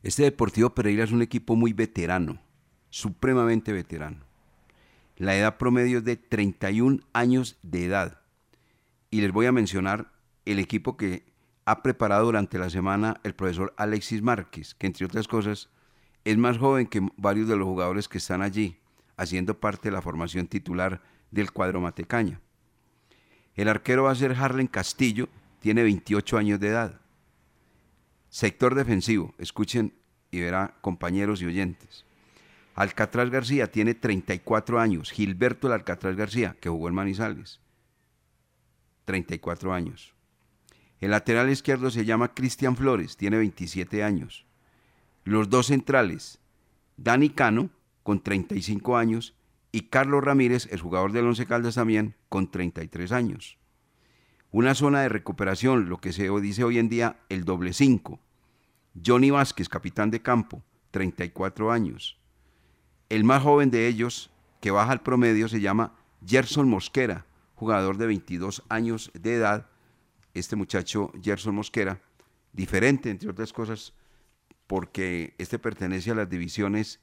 [0.03, 2.43] Este Deportivo Pereira es un equipo muy veterano,
[2.91, 4.32] supremamente veterano.
[5.17, 8.21] La edad promedio es de 31 años de edad.
[9.11, 10.13] Y les voy a mencionar
[10.45, 11.25] el equipo que
[11.65, 15.69] ha preparado durante la semana el profesor Alexis Márquez, que entre otras cosas
[16.25, 18.79] es más joven que varios de los jugadores que están allí,
[19.17, 22.41] haciendo parte de la formación titular del cuadro Matecaña.
[23.55, 25.29] El arquero va a ser Harlen Castillo,
[25.61, 27.01] tiene 28 años de edad.
[28.29, 29.93] Sector defensivo, escuchen
[30.31, 32.05] y verá compañeros y oyentes.
[32.75, 35.11] Alcatraz García tiene 34 años.
[35.11, 37.61] Gilberto el Alcatraz García, que jugó en Manizales,
[39.05, 40.15] 34 años.
[41.01, 44.47] El lateral izquierdo se llama Cristian Flores, tiene 27 años.
[45.25, 46.39] Los dos centrales,
[46.97, 47.71] Dani Cano,
[48.03, 49.35] con 35 años,
[49.73, 53.59] y Carlos Ramírez, el jugador del Once Caldas también, con 33 años.
[54.51, 58.21] Una zona de recuperación, lo que se dice hoy en día el doble 5.
[59.05, 62.22] Johnny Vázquez, capitán de campo, 34 años.
[63.13, 64.31] El más joven de ellos,
[64.63, 65.95] que baja al promedio, se llama
[66.27, 69.69] Gerson Mosquera, jugador de 22 años de edad.
[70.33, 72.01] Este muchacho, Gerson Mosquera,
[72.55, 73.93] diferente, entre otras cosas,
[74.67, 77.01] porque este pertenece a las divisiones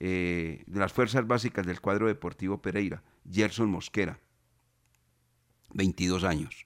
[0.00, 4.20] eh, de las fuerzas básicas del cuadro deportivo Pereira, Gerson Mosquera,
[5.74, 6.64] 22 años.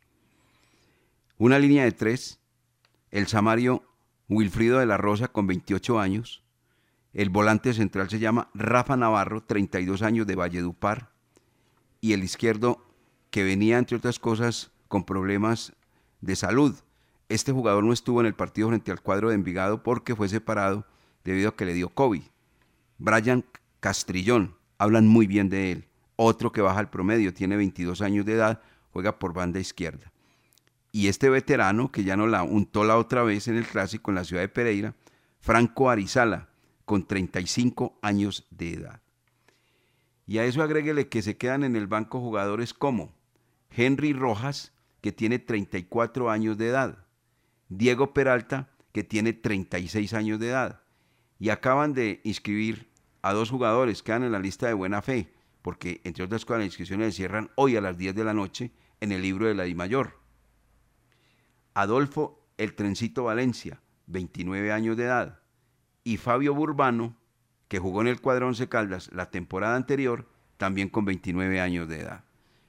[1.38, 2.38] Una línea de tres,
[3.10, 3.82] el Samario
[4.28, 6.45] Wilfrido de la Rosa con 28 años,
[7.16, 11.12] el volante central se llama Rafa Navarro, 32 años de Valledupar,
[12.02, 12.86] y el izquierdo
[13.30, 15.72] que venía, entre otras cosas, con problemas
[16.20, 16.76] de salud.
[17.30, 20.86] Este jugador no estuvo en el partido frente al cuadro de Envigado porque fue separado
[21.24, 22.22] debido a que le dio COVID.
[22.98, 23.46] Brian
[23.80, 25.88] Castrillón, hablan muy bien de él.
[26.16, 28.60] Otro que baja al promedio, tiene 22 años de edad,
[28.92, 30.12] juega por banda izquierda.
[30.92, 34.16] Y este veterano, que ya no la untó la otra vez en el clásico en
[34.16, 34.94] la ciudad de Pereira,
[35.40, 36.50] Franco Arizala,
[36.86, 39.02] con 35 años de edad.
[40.24, 43.14] Y a eso agréguele que se quedan en el banco jugadores como
[43.70, 44.72] Henry Rojas,
[45.02, 47.06] que tiene 34 años de edad,
[47.68, 50.80] Diego Peralta, que tiene 36 años de edad,
[51.38, 56.00] y acaban de inscribir a dos jugadores, quedan en la lista de buena fe, porque
[56.04, 59.22] entre otras cosas las inscripciones cierran hoy a las 10 de la noche en el
[59.22, 60.20] libro de la Di Mayor.
[61.74, 65.40] Adolfo El Trencito Valencia, 29 años de edad,
[66.06, 67.16] y Fabio Burbano,
[67.66, 71.98] que jugó en el cuadro Once Caldas la temporada anterior, también con 29 años de
[71.98, 72.22] edad.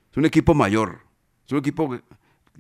[0.10, 1.02] Es un equipo mayor,
[1.45, 2.00] es un equipo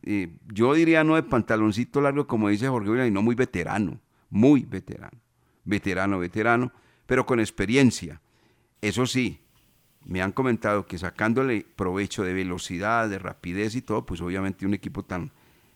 [0.03, 4.65] eh, yo diría no de pantaloncito largo, como dice Jorge William, no muy veterano, muy
[4.65, 5.17] veterano,
[5.65, 6.71] veterano, veterano,
[7.07, 8.21] pero con experiencia.
[8.79, 9.39] Eso sí,
[10.05, 14.75] me han comentado que sacándole provecho de velocidad, de rapidez y todo, pues obviamente un
[14.75, 15.31] equipo tan,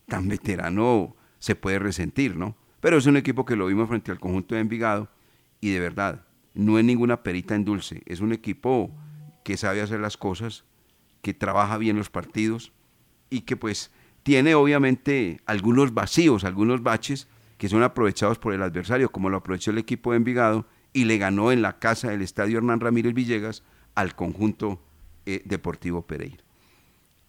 [0.07, 2.55] tan veterano se puede resentir, ¿no?
[2.81, 5.09] Pero es un equipo que lo vimos frente al conjunto de Envigado
[5.61, 8.91] y de verdad, no es ninguna perita en dulce, es un equipo
[9.43, 10.65] que sabe hacer las cosas,
[11.21, 12.73] que trabaja bien los partidos
[13.29, 13.91] y que pues
[14.23, 19.71] tiene obviamente algunos vacíos, algunos baches que son aprovechados por el adversario, como lo aprovechó
[19.71, 23.63] el equipo de Envigado y le ganó en la casa del estadio Hernán Ramírez Villegas
[23.93, 24.81] al conjunto
[25.25, 26.43] eh, Deportivo Pereira.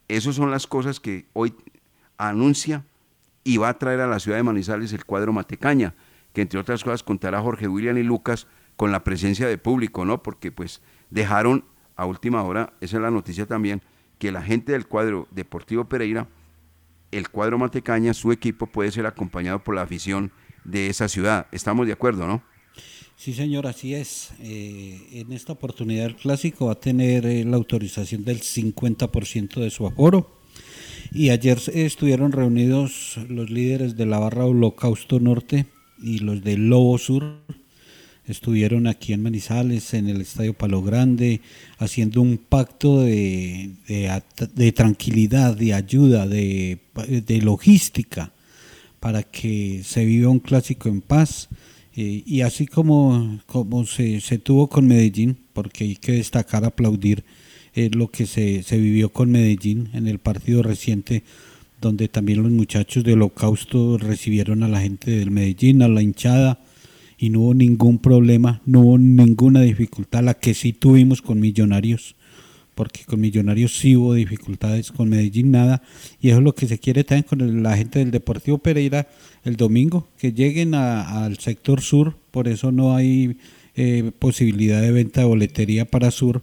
[0.09, 1.55] Esas son las cosas que hoy
[2.17, 2.85] anuncia
[3.45, 5.95] y va a traer a la ciudad de Manizales el cuadro Matecaña,
[6.33, 10.23] que entre otras cosas contará Jorge William y Lucas con la presencia de público, ¿no?
[10.23, 11.65] Porque pues dejaron
[11.97, 13.83] a última hora, esa es la noticia también,
[14.19, 16.29] que la gente del cuadro Deportivo Pereira,
[17.11, 20.33] el cuadro Matecaña, su equipo puede ser acompañado por la afición
[20.65, 21.47] de esa ciudad.
[21.53, 22.43] Estamos de acuerdo, ¿no?
[23.17, 24.33] Sí, señor, así es.
[24.41, 29.71] Eh, en esta oportunidad el clásico va a tener eh, la autorización del 50% de
[29.71, 30.42] su aforo.
[31.13, 35.67] Y ayer estuvieron reunidos los líderes de la barra Holocausto Norte
[36.03, 37.41] y los del Lobo Sur.
[38.27, 41.41] Estuvieron aquí en Manizales, en el Estadio Palo Grande,
[41.79, 46.79] haciendo un pacto de, de, tranquilidad, de ayuda, de,
[47.27, 48.33] de logística,
[49.01, 51.49] para que se viva un clásico en paz
[51.95, 57.25] eh, y así como, como se, se, tuvo con Medellín, porque hay que destacar, aplaudir
[57.75, 61.23] eh, lo que se, se, vivió con Medellín en el partido reciente,
[61.81, 66.61] donde también los muchachos de Holocausto recibieron a la gente del Medellín, a la hinchada,
[67.19, 72.17] y no hubo ningún problema, no hubo ninguna dificultad, la que sí tuvimos con Millonarios
[72.75, 75.83] porque con Millonarios sí hubo dificultades, con Medellín nada,
[76.21, 79.09] y eso es lo que se quiere también con la gente del Deportivo Pereira
[79.45, 83.37] el domingo, que lleguen al sector sur, por eso no hay
[83.75, 86.43] eh, posibilidad de venta de boletería para sur,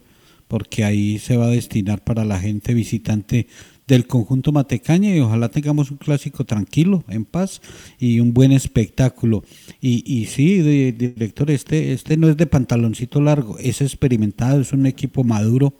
[0.50, 3.48] porque ahí se va a destinar para la gente visitante
[3.88, 7.62] del conjunto Matecaña y ojalá tengamos un clásico tranquilo, en paz
[8.00, 9.44] y un buen espectáculo.
[9.80, 14.88] Y, y sí, director, este, este no es de pantaloncito largo, es experimentado, es un
[14.88, 15.76] equipo maduro,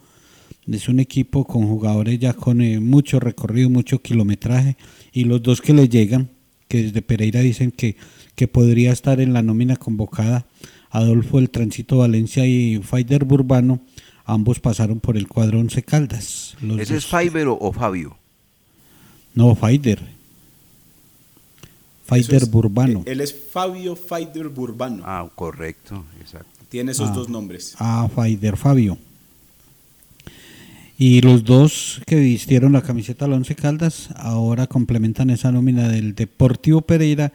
[0.72, 4.78] es un equipo con jugadores ya con eh, mucho recorrido, mucho kilometraje
[5.12, 6.30] y los dos que le llegan,
[6.68, 7.96] que desde Pereira dicen que,
[8.36, 10.46] que podría estar en la nómina convocada,
[10.92, 13.82] Adolfo el Tránsito Valencia y Faider Burbano,
[14.34, 16.56] ambos pasaron por el cuadro Once Caldas.
[16.80, 18.16] ¿Ese es Faiber o, Fabio?
[19.34, 20.00] No, Faider.
[22.06, 23.04] Faider Burbano.
[23.06, 25.04] Él es Fabio Faider Burbano.
[25.06, 26.50] Ah, correcto, exacto.
[26.70, 27.14] Tiene esos Ah.
[27.14, 27.76] dos nombres.
[27.80, 28.98] Ah, Faider Fabio.
[30.98, 36.14] Y los dos que vistieron la camiseta al Once Caldas ahora complementan esa nómina del
[36.14, 37.32] Deportivo Pereira,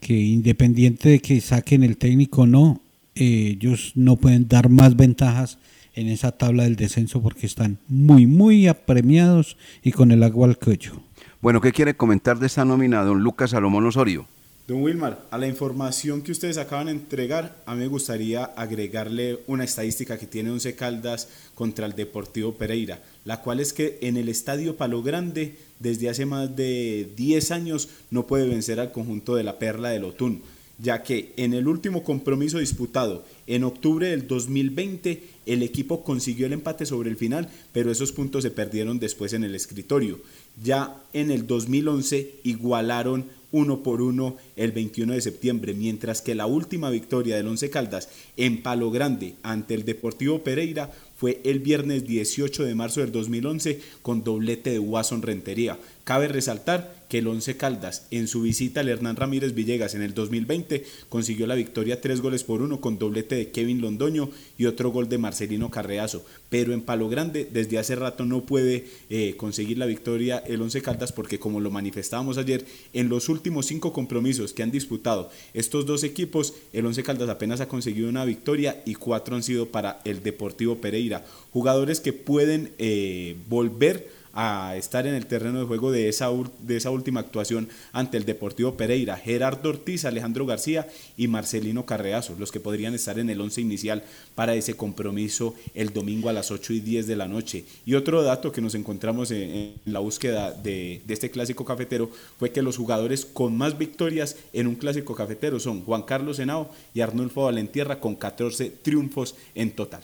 [0.00, 2.80] que independiente de que saquen el técnico o no,
[3.14, 5.58] eh, ellos no pueden dar más ventajas
[5.94, 10.58] en esa tabla del descenso porque están muy, muy apremiados y con el agua al
[10.58, 11.00] cuello.
[11.40, 14.26] Bueno, ¿qué quiere comentar de esta nómina don Lucas Salomón Osorio?
[14.70, 19.40] Don Wilmar, a la información que ustedes acaban de entregar, a mí me gustaría agregarle
[19.48, 24.16] una estadística que tiene Once Caldas contra el Deportivo Pereira, la cual es que en
[24.16, 29.34] el Estadio Palo Grande, desde hace más de 10 años, no puede vencer al conjunto
[29.34, 30.42] de la Perla del Otún,
[30.82, 36.52] ya que en el último compromiso disputado en octubre del 2020, el equipo consiguió el
[36.52, 40.20] empate sobre el final, pero esos puntos se perdieron después en el escritorio.
[40.62, 46.46] Ya en el 2011 igualaron uno por uno el 21 de septiembre, mientras que la
[46.46, 52.06] última victoria del Once Caldas en Palo Grande ante el Deportivo Pereira fue el viernes
[52.06, 55.78] 18 de marzo del 2011 con doblete de Watson Rentería.
[56.04, 60.14] Cabe resaltar que el Once Caldas en su visita al Hernán Ramírez Villegas en el
[60.14, 64.90] 2020 consiguió la victoria tres goles por uno con doblete de Kevin Londoño y otro
[64.90, 66.24] gol de Marcelino Carreazo.
[66.48, 70.80] Pero en Palo Grande desde hace rato no puede eh, conseguir la victoria el Once
[70.82, 75.86] Caldas porque como lo manifestábamos ayer, en los últimos cinco compromisos que han disputado estos
[75.86, 80.00] dos equipos, el Once Caldas apenas ha conseguido una victoria y cuatro han sido para
[80.04, 81.26] el Deportivo Pereira.
[81.52, 86.28] Jugadores que pueden eh, volver a estar en el terreno de juego de esa,
[86.60, 89.16] de esa última actuación ante el Deportivo Pereira.
[89.16, 94.04] Gerardo Ortiz, Alejandro García y Marcelino Carreazo, los que podrían estar en el once inicial
[94.34, 97.64] para ese compromiso el domingo a las 8 y 10 de la noche.
[97.84, 102.10] Y otro dato que nos encontramos en, en la búsqueda de, de este clásico cafetero
[102.38, 106.70] fue que los jugadores con más victorias en un clásico cafetero son Juan Carlos Henao
[106.94, 110.02] y Arnulfo Valentierra con 14 triunfos en total.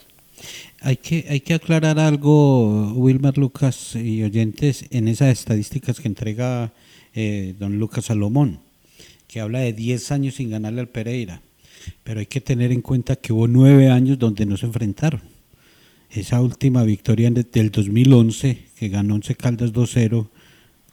[0.81, 6.73] Hay que, hay que aclarar algo, Wilmer Lucas y oyentes, en esas estadísticas que entrega
[7.15, 8.61] eh, don Lucas Salomón,
[9.27, 11.43] que habla de 10 años sin ganarle al Pereira.
[12.05, 15.23] Pero hay que tener en cuenta que hubo 9 años donde no se enfrentaron.
[16.11, 20.29] Esa última victoria del 2011, que ganó 11 Caldas 2-0,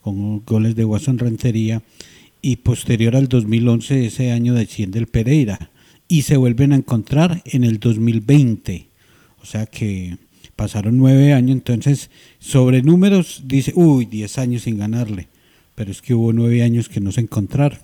[0.01, 1.81] con goles de Guasón Rentería,
[2.41, 5.71] y posterior al 2011, ese año desciende el Pereira,
[6.07, 8.92] y se vuelven a encontrar en el 2020.
[9.43, 10.17] O sea que
[10.55, 15.27] pasaron nueve años, entonces sobre números dice, uy, 10 años sin ganarle,
[15.75, 17.79] pero es que hubo nueve años que no se encontraron.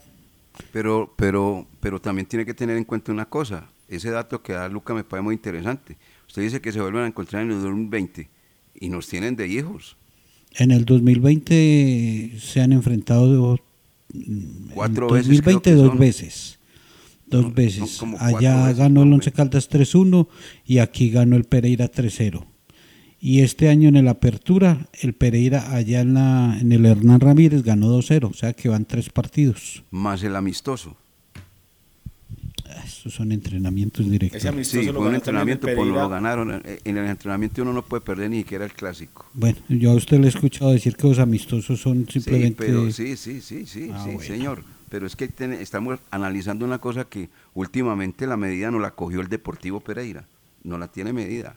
[0.72, 4.70] Pero, pero, pero también tiene que tener en cuenta una cosa, ese dato que da
[4.70, 5.97] Luca me parece muy interesante.
[6.28, 8.30] Usted dice que se vuelven a encontrar en el 2020
[8.80, 9.97] y nos tienen de hijos.
[10.55, 13.60] En el 2020 se han enfrentado
[14.74, 15.86] cuatro en 2020 veces.
[15.86, 16.59] dos veces.
[17.30, 18.02] Dos veces.
[18.20, 20.28] Allá ganó el Once Caldas 3-1
[20.66, 22.46] y aquí ganó el Pereira 3-0.
[23.22, 27.64] Y este año en el Apertura, el Pereira allá en, la, en el Hernán Ramírez
[27.64, 29.84] ganó 2-0, o sea que van tres partidos.
[29.92, 30.96] Más el amistoso.
[32.86, 34.42] Estos son entrenamientos directos.
[34.68, 36.62] sí, fue un entrenamiento, pues lo ganaron.
[36.84, 39.26] En el entrenamiento uno no puede perder ni siquiera el clásico.
[39.34, 42.66] Bueno, yo a usted le he escuchado decir que los amistosos son simplemente...
[42.66, 44.22] Sí, pero sí, sí, sí, sí, Ah, sí bueno.
[44.22, 44.64] señor.
[44.90, 45.32] Pero es que
[45.62, 50.26] estamos analizando una cosa que últimamente la medida no la cogió el Deportivo Pereira.
[50.64, 51.56] No la tiene medida.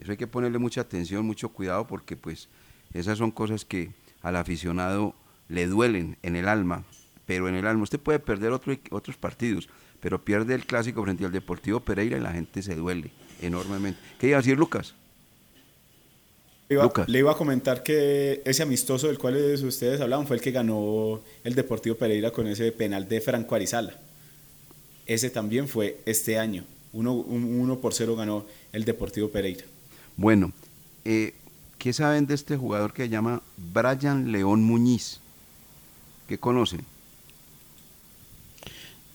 [0.00, 2.48] Eso hay que ponerle mucha atención, mucho cuidado, porque pues
[2.92, 3.90] esas son cosas que
[4.22, 5.14] al aficionado
[5.48, 6.84] le duelen en el alma.
[7.26, 9.68] Pero en el alma usted puede perder otro- otros partidos,
[10.00, 13.10] pero pierde el clásico frente al Deportivo Pereira y la gente se duele
[13.42, 14.00] enormemente.
[14.18, 14.94] ¿Qué iba a decir Lucas?
[16.68, 17.08] Le iba, Lucas.
[17.08, 21.20] le iba a comentar que ese amistoso del cual ustedes hablaban fue el que ganó
[21.44, 23.94] el Deportivo Pereira con ese penal de Franco Arizala.
[25.06, 26.64] Ese también fue este año.
[26.92, 29.64] Uno, un- uno por cero ganó el Deportivo Pereira.
[30.16, 30.50] Bueno,
[31.04, 31.34] eh,
[31.78, 33.42] ¿qué saben de este jugador que se llama
[33.72, 35.20] Brian León Muñiz?
[36.26, 36.80] ¿Qué conocen?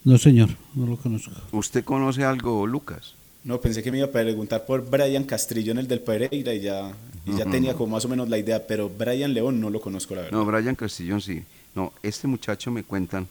[0.04, 1.32] No, señor, no lo conozco.
[1.52, 3.14] ¿Usted conoce algo, Lucas?
[3.44, 6.60] No, pensé que me iba a preguntar por Brian Castrillo en el del Pereira y
[6.60, 6.92] ya,
[7.26, 10.14] y ya tenía como más o menos la idea, pero Brian León no lo conozco,
[10.14, 10.38] la verdad.
[10.38, 11.42] No, Brian Castillón sí.
[11.74, 13.26] No, este muchacho me cuentan,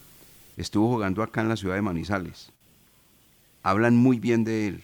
[0.57, 2.49] estuvo jugando acá en la ciudad de Manizales.
[3.63, 4.83] Hablan muy bien de él,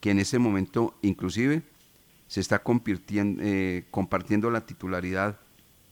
[0.00, 1.62] que en ese momento inclusive
[2.28, 5.38] se está eh, compartiendo la titularidad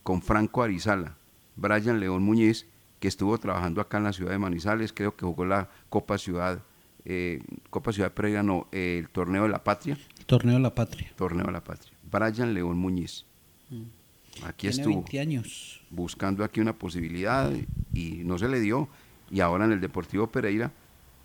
[0.05, 1.17] con Franco Arizala,
[1.57, 2.67] Brian León Muñiz,
[3.01, 6.61] que estuvo trabajando acá en la ciudad de Manizales, creo que jugó la Copa Ciudad,
[7.09, 7.41] eh,
[7.71, 9.97] Copa Ciudad Pereira, no, eh, el Torneo de la Patria.
[10.27, 11.13] Torneo de la Patria.
[11.17, 11.93] Torneo de la Patria.
[12.11, 13.25] Brian León Muñiz.
[14.45, 15.81] Aquí Tiene estuvo 20 años.
[15.91, 17.53] buscando aquí una posibilidad
[17.95, 18.89] y no se le dio.
[19.31, 20.73] Y ahora en el Deportivo Pereira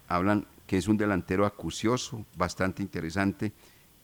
[0.07, 3.51] hablan que es un delantero acucioso, bastante interesante,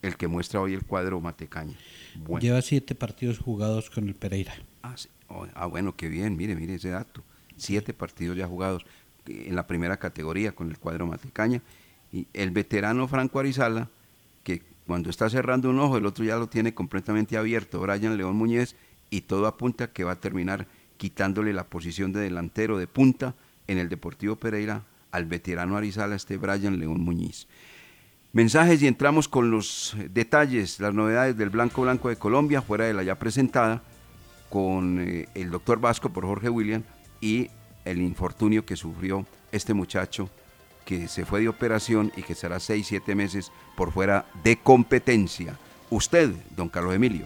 [0.02, 1.78] el que muestra hoy el cuadro Matecaña.
[2.16, 2.42] Bueno.
[2.42, 4.54] Lleva siete partidos jugados con el Pereira.
[4.82, 5.10] Ah, sí.
[5.30, 7.24] Oh, ah, bueno, qué bien, mire, mire ese dato.
[7.56, 8.86] Siete partidos ya jugados
[9.28, 11.62] en la primera categoría con el cuadro Matecaña.
[12.12, 13.90] Y el veterano Franco Arizala,
[14.44, 18.36] que cuando está cerrando un ojo, el otro ya lo tiene completamente abierto, Brian León
[18.36, 18.76] Muñez,
[19.10, 20.68] y todo apunta que va a terminar
[20.98, 23.36] quitándole la posición de delantero de punta
[23.68, 27.48] en el Deportivo Pereira al veterano Arizala, este Brian León Muñiz.
[28.34, 32.86] Mensajes y entramos con los eh, detalles, las novedades del Blanco Blanco de Colombia, fuera
[32.86, 33.82] de la ya presentada,
[34.50, 36.84] con eh, el doctor Vasco por Jorge William
[37.22, 37.50] y
[37.90, 40.30] el infortunio que sufrió este muchacho
[40.86, 45.58] que se fue de operación y que estará seis, siete meses por fuera de competencia.
[45.90, 47.26] Usted, don Carlos Emilio.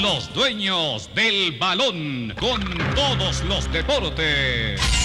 [0.00, 2.60] Los dueños del balón con
[2.94, 5.01] todos los deportes.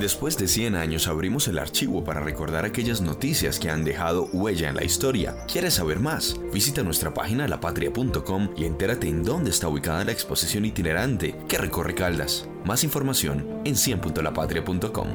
[0.00, 4.68] Después de 100 años abrimos el archivo para recordar aquellas noticias que han dejado huella
[4.68, 5.34] en la historia.
[5.50, 6.36] ¿Quieres saber más?
[6.52, 11.94] Visita nuestra página lapatria.com y entérate en dónde está ubicada la exposición itinerante que recorre
[11.94, 12.46] Caldas.
[12.64, 15.06] Más información en 100.lapatria.com.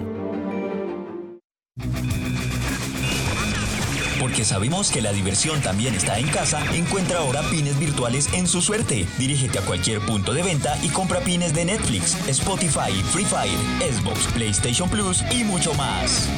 [4.21, 8.61] Porque sabemos que la diversión también está en casa, encuentra ahora pines virtuales en su
[8.61, 9.07] suerte.
[9.17, 14.27] Dirígete a cualquier punto de venta y compra pines de Netflix, Spotify, Free Fire, Xbox,
[14.27, 16.29] PlayStation Plus y mucho más.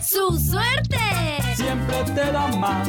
[0.00, 0.96] ¡Su suerte!
[1.56, 2.88] Siempre te da más.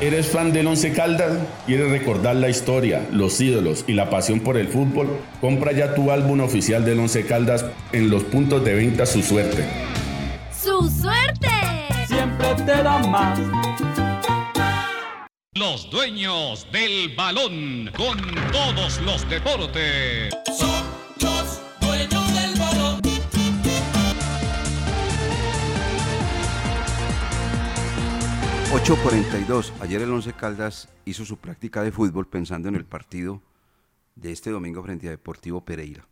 [0.00, 1.38] ¿Eres fan del Once Caldas?
[1.66, 5.08] ¿Quieres recordar la historia, los ídolos y la pasión por el fútbol?
[5.40, 9.64] Compra ya tu álbum oficial del Once Caldas en los puntos de venta Su Suerte.
[10.52, 11.48] ¡Su suerte!
[12.08, 13.38] Siempre te da más.
[15.54, 18.18] Los dueños del balón con
[18.50, 20.34] todos los deportes.
[28.74, 29.72] 8.42.
[29.82, 33.40] Ayer el Once Caldas hizo su práctica de fútbol pensando en el partido
[34.16, 36.08] de este domingo frente a Deportivo Pereira.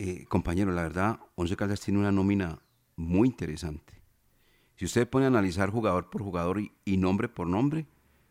[0.00, 2.58] Eh, compañero, la verdad, Once Caldas tiene una nómina
[2.96, 4.02] muy interesante.
[4.74, 7.86] Si usted pone a analizar jugador por jugador y, y nombre por nombre,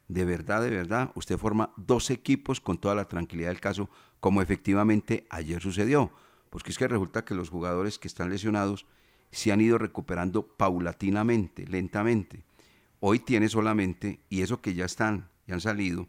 [0.10, 4.42] de verdad, de verdad, usted forma dos equipos con toda la tranquilidad del caso, como
[4.42, 6.12] efectivamente ayer sucedió.
[6.50, 8.86] Porque es que resulta que los jugadores que están lesionados
[9.32, 12.44] se han ido recuperando paulatinamente, lentamente.
[13.00, 16.08] Hoy tiene solamente, y eso que ya están, ya han salido,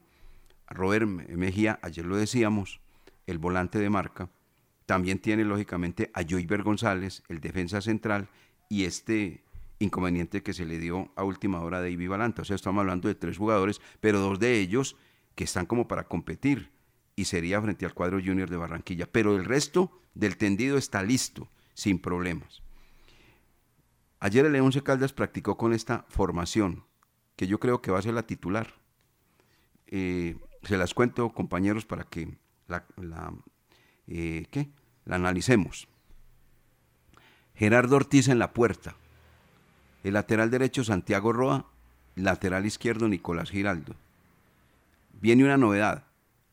[0.68, 2.80] Robert Mejía, ayer lo decíamos,
[3.26, 4.30] el volante de marca,
[4.86, 8.28] también tiene lógicamente a Joyver González, el defensa central,
[8.68, 9.42] y este
[9.78, 12.42] inconveniente que se le dio a última hora de Ibi Balanta.
[12.42, 14.96] O sea, estamos hablando de tres jugadores, pero dos de ellos
[15.34, 16.70] que están como para competir,
[17.14, 19.06] y sería frente al cuadro junior de Barranquilla.
[19.10, 22.62] Pero el resto del tendido está listo, sin problemas.
[24.18, 26.84] Ayer el León Caldas practicó con esta formación,
[27.36, 28.74] que yo creo que va a ser la titular.
[29.86, 32.84] Eh, se las cuento, compañeros, para que la,
[34.06, 34.46] eh,
[35.04, 35.88] la analicemos.
[37.54, 38.96] Gerardo Ortiz en la puerta.
[40.02, 41.66] El lateral derecho Santiago Roa,
[42.14, 43.94] lateral izquierdo Nicolás Giraldo.
[45.20, 46.04] Viene una novedad.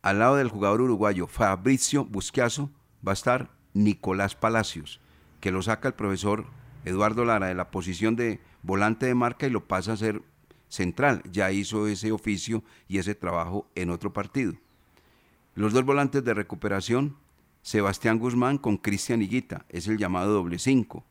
[0.02, 2.70] Al lado del jugador uruguayo Fabricio Busquiazo
[3.06, 5.00] va a estar Nicolás Palacios,
[5.40, 6.46] que lo saca el profesor
[6.86, 10.22] Eduardo Lara de la posición de volante de marca y lo pasa a ser
[10.68, 11.22] central.
[11.32, 14.54] Ya hizo ese oficio y ese trabajo en otro partido.
[15.56, 17.16] Los dos volantes de recuperación,
[17.62, 21.06] Sebastián Guzmán con Cristian Higuita, es el llamado doble cinco.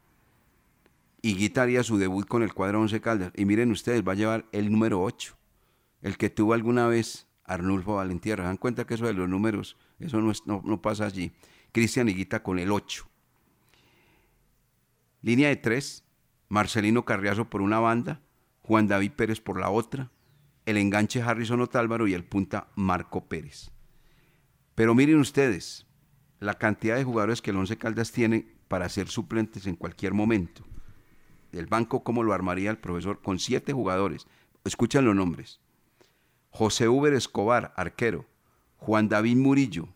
[1.22, 3.32] Higuita haría su debut con el cuadro 11 Caldas.
[3.36, 5.36] Y miren ustedes, va a llevar el número 8,
[6.02, 8.44] el que tuvo alguna vez Arnulfo Valentierra.
[8.44, 11.30] Dan cuenta que eso de los números, eso no, no, no pasa allí.
[11.70, 13.06] Cristian Higuita con el 8.
[15.22, 16.04] Línea de tres,
[16.48, 18.20] Marcelino Carriazo por una banda,
[18.62, 20.10] Juan David Pérez por la otra,
[20.66, 23.70] el enganche Harrison Otálvaro y el punta Marco Pérez.
[24.74, 25.86] Pero miren ustedes
[26.40, 30.64] la cantidad de jugadores que el Once Caldas tiene para ser suplentes en cualquier momento.
[31.52, 33.20] El banco, ¿cómo lo armaría el profesor?
[33.20, 34.26] Con siete jugadores.
[34.64, 35.60] Escuchan los nombres.
[36.50, 38.26] José Uber Escobar, arquero.
[38.78, 39.88] Juan David Murillo.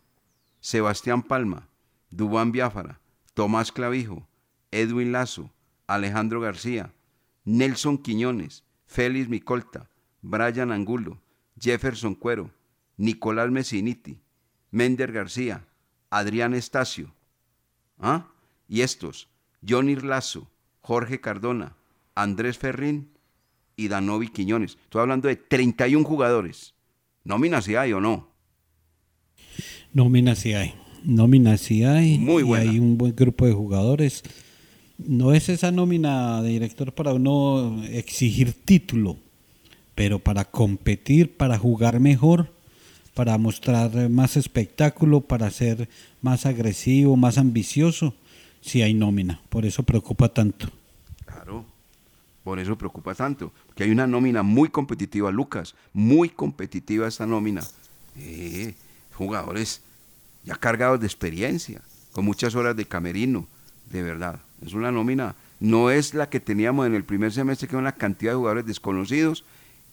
[0.61, 1.69] Sebastián Palma.
[2.11, 3.01] Dubán Biafara.
[3.35, 4.29] Tomás Clavijo.
[4.71, 5.51] Edwin Lazo,
[5.87, 6.93] Alejandro García,
[7.45, 9.89] Nelson Quiñones, Félix Micolta,
[10.23, 11.19] Brian Angulo,
[11.61, 12.51] Jefferson Cuero,
[12.97, 14.19] Nicolás Messiniti,
[14.71, 15.65] Mender García,
[16.11, 17.13] Adrián Estacio.
[17.99, 18.29] ¿Ah?
[18.69, 19.29] Y estos,
[19.67, 20.51] Johnny Lazo,
[20.81, 21.77] Jorge Cardona,
[22.15, 23.11] Andrés Ferrín
[23.77, 24.79] y Danovi Quiñones.
[24.85, 26.75] Estoy hablando de 31 jugadores.
[27.25, 28.31] ¿Nómina si hay o no?
[29.93, 30.75] Nómina si hay.
[31.05, 32.19] Nómina si hay.
[32.19, 32.65] Muy buena.
[32.65, 34.23] Y hay un buen grupo de jugadores
[34.99, 39.17] no es esa nómina de director para uno exigir título,
[39.95, 42.53] pero para competir, para jugar mejor,
[43.15, 45.89] para mostrar más espectáculo, para ser
[46.21, 48.15] más agresivo, más ambicioso,
[48.61, 49.41] si hay nómina.
[49.49, 50.69] Por eso preocupa tanto.
[51.25, 51.65] Claro.
[52.45, 57.63] Por eso preocupa tanto, que hay una nómina muy competitiva, Lucas, muy competitiva esta nómina.
[58.17, 58.75] Eh,
[59.15, 59.81] jugadores
[60.45, 61.83] ya cargados de experiencia,
[62.13, 63.49] con muchas horas de camerino,
[63.91, 64.41] de verdad.
[64.65, 67.93] Es una nómina, no es la que teníamos en el primer semestre, que era una
[67.93, 69.45] cantidad de jugadores desconocidos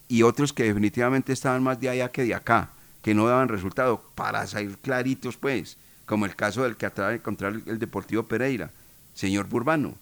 [0.08, 2.70] y otros que definitivamente estaban más de allá que de acá,
[3.02, 7.16] que no daban resultado, para salir claritos, pues, como el caso del que acaba de
[7.16, 8.70] encontrar el Deportivo Pereira,
[9.14, 9.94] señor Burbano.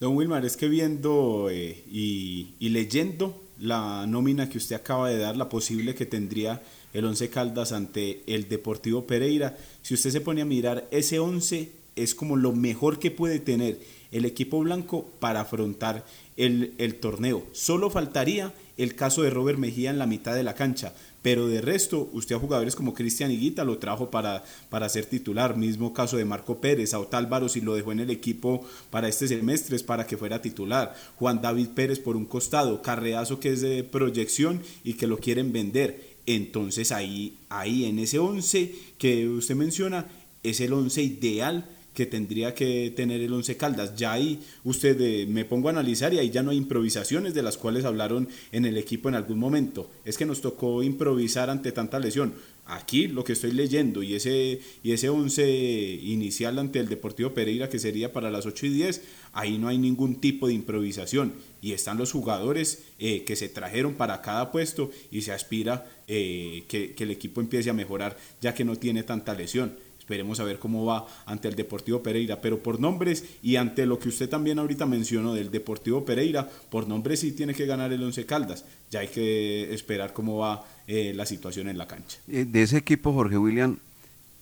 [0.00, 5.18] Don Wilmar, es que viendo eh, y, y leyendo la nómina que usted acaba de
[5.18, 10.20] dar, la posible que tendría el Once Caldas ante el Deportivo Pereira, si usted se
[10.20, 13.80] pone a mirar, ese 11 es como lo mejor que puede tener
[14.10, 16.04] el equipo blanco para afrontar
[16.36, 17.44] el, el torneo.
[17.52, 21.60] Solo faltaría el caso de Robert Mejía en la mitad de la cancha, pero de
[21.60, 25.56] resto, usted a jugadores como Cristian Higuita lo trajo para, para ser titular.
[25.56, 29.26] Mismo caso de Marco Pérez, a Otálvaro si lo dejó en el equipo para este
[29.26, 30.94] semestre es para que fuera titular.
[31.16, 35.52] Juan David Pérez por un costado, Carreazo que es de proyección y que lo quieren
[35.52, 36.16] vender.
[36.26, 40.06] Entonces ahí, ahí en ese 11 que usted menciona,
[40.44, 41.68] es el 11 ideal
[41.98, 43.96] que tendría que tener el Once Caldas.
[43.96, 47.42] Ya ahí usted eh, me pongo a analizar y ahí ya no hay improvisaciones de
[47.42, 49.90] las cuales hablaron en el equipo en algún momento.
[50.04, 52.34] Es que nos tocó improvisar ante tanta lesión.
[52.66, 57.68] Aquí lo que estoy leyendo y ese, y ese 11 inicial ante el Deportivo Pereira
[57.68, 61.72] que sería para las 8 y 10, ahí no hay ningún tipo de improvisación y
[61.72, 66.94] están los jugadores eh, que se trajeron para cada puesto y se aspira eh, que
[66.96, 69.87] el equipo empiece a mejorar ya que no tiene tanta lesión.
[70.08, 73.98] Esperemos a ver cómo va ante el Deportivo Pereira, pero por nombres y ante lo
[73.98, 78.02] que usted también ahorita mencionó del Deportivo Pereira, por nombres sí tiene que ganar el
[78.02, 78.64] Once Caldas.
[78.90, 82.20] Ya hay que esperar cómo va eh, la situación en la cancha.
[82.26, 83.76] Eh, De ese equipo, Jorge William,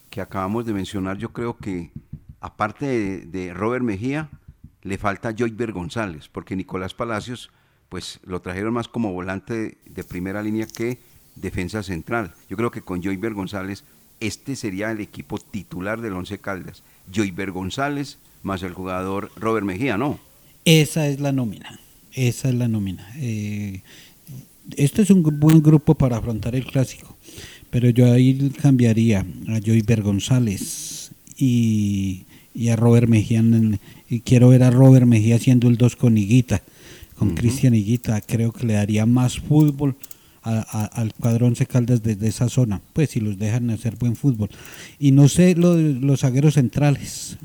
[0.09, 1.91] que acabamos de mencionar, yo creo que
[2.39, 4.31] aparte de, Robert Mejía,
[4.85, 7.51] le falta Joyver González, porque Nicolás Palacios,
[7.89, 11.01] pues lo trajeron más como volante de primera línea que
[11.35, 12.35] defensa central.
[12.49, 13.83] Yo creo que con Joyver González
[14.21, 16.83] este sería el equipo titular del Once Caldas.
[17.13, 20.19] Joyver González más el jugador Robert Mejía, ¿no?
[20.65, 21.81] Esa es la nómina.
[22.13, 23.07] Esa es la nómina.
[23.17, 23.83] Eh,
[24.77, 27.17] este es un buen grupo para afrontar el clásico.
[27.71, 33.41] Pero yo ahí cambiaría a Joyver González y, y a Robert Mejía.
[33.41, 36.63] en y quiero ver a Robert Mejía haciendo el 2 con Higuita,
[37.19, 38.21] con Cristian Higuita.
[38.21, 39.97] Creo que le daría más fútbol
[40.53, 42.81] a- al cuadro Once Caldas desde esa zona.
[42.93, 44.49] Pues si los dejan hacer buen fútbol.
[44.99, 47.37] Y no sé lo los zagueros centrales.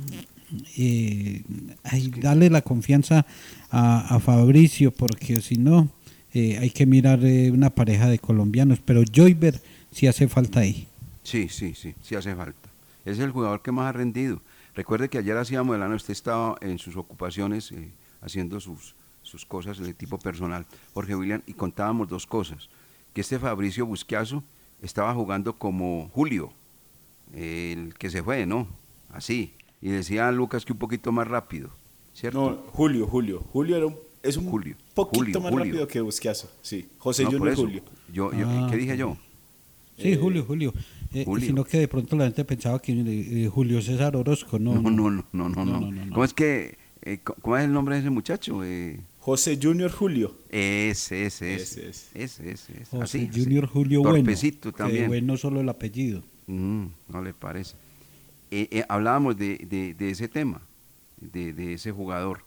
[0.78, 1.43] Eh,
[1.84, 3.26] ay, dale la confianza
[3.70, 5.89] a, a Fabricio, porque si no,
[6.34, 8.80] eh, hay que mirar eh, una pareja de colombianos.
[8.84, 10.88] Pero Joyver sí hace falta ahí.
[11.24, 12.70] Sí, sí, sí, sí hace falta.
[13.06, 14.41] Es el jugador que más ha rendido.
[14.76, 17.89] Recuerde que ayer hacíamos el año, usted estaba en sus ocupaciones eh,
[18.22, 22.70] haciendo sus, sus cosas de tipo personal, Jorge William, y contábamos dos cosas.
[23.14, 24.43] Que este Fabricio Busquiazo
[24.82, 26.51] estaba jugando como Julio,
[27.34, 28.68] el que se fue, ¿no?
[29.09, 29.53] Así.
[29.82, 31.70] Y decía Lucas que un poquito más rápido,
[32.14, 32.51] ¿cierto?
[32.51, 33.43] No, Julio, Julio.
[33.51, 35.66] Julio era un, es un Julio, poquito Julio, más Julio.
[35.66, 36.49] rápido que Busquiazo.
[36.62, 37.55] Sí, José No, Junior.
[37.55, 37.82] Julio.
[38.14, 39.18] Yo, yo- Ah, ¿Qué dije yo?
[39.97, 40.74] Sí, Eh, Julio, Julio.
[41.14, 41.45] Eh, Julio.
[41.47, 44.76] Sino que de pronto la gente pensaba que eh, Julio César Orozco, no.
[44.76, 45.66] No, no, no, no, no.
[45.91, 46.09] no.
[46.14, 48.64] ¿Cómo es que, eh, cómo es el nombre de ese muchacho?
[48.64, 50.36] Eh, José Junior Julio.
[50.49, 51.89] Ese, ese, Ese ese.
[51.89, 52.09] es.
[52.13, 52.86] Ese, ese, ese.
[52.86, 53.43] José Así, así.
[53.43, 54.78] Junior Julio Torpecito Bueno.
[54.78, 55.03] también.
[55.03, 56.24] Que bueno solo el apellido.
[56.47, 57.76] Mm, no le parece.
[58.49, 60.61] Eh, eh, hablábamos de, de- de ese tema,
[61.19, 62.43] de, de ese jugador.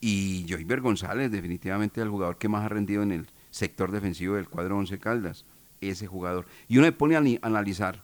[0.00, 4.48] Y Joyver González, definitivamente el jugador que más ha rendido en el sector defensivo del
[4.48, 5.44] cuadro Once Caldas,
[5.80, 6.46] ese jugador.
[6.68, 8.02] Y uno le pone a analizar,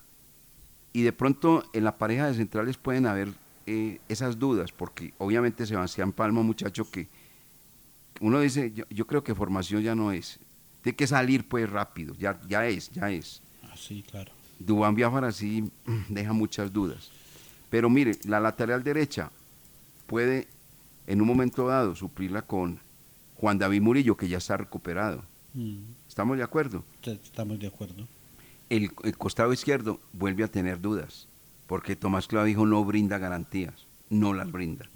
[0.93, 3.29] y de pronto en la pareja de centrales pueden haber
[3.67, 7.09] eh, esas dudas, porque obviamente Sebastián Palma, un muchacho que
[8.21, 10.39] uno dice, yo, yo creo que formación ya no es,
[10.83, 13.43] tiene que salir pues rápido, ya, ya es, ya es.
[13.73, 14.33] Así, claro.
[14.59, 15.71] Dubán Biafara sí
[16.09, 17.11] deja muchas dudas.
[17.71, 19.31] Pero mire, la lateral derecha
[20.07, 20.49] puede
[21.07, 22.79] en un momento dado suplirla con
[23.37, 25.23] Juan David Murillo, que ya está recuperado.
[25.55, 26.85] Mm, ¿Estamos de acuerdo?
[27.03, 28.07] Estamos de acuerdo.
[28.69, 31.29] El, el costado izquierdo vuelve a tener dudas,
[31.67, 34.89] porque Tomás Clavijo no brinda garantías, no las brinda.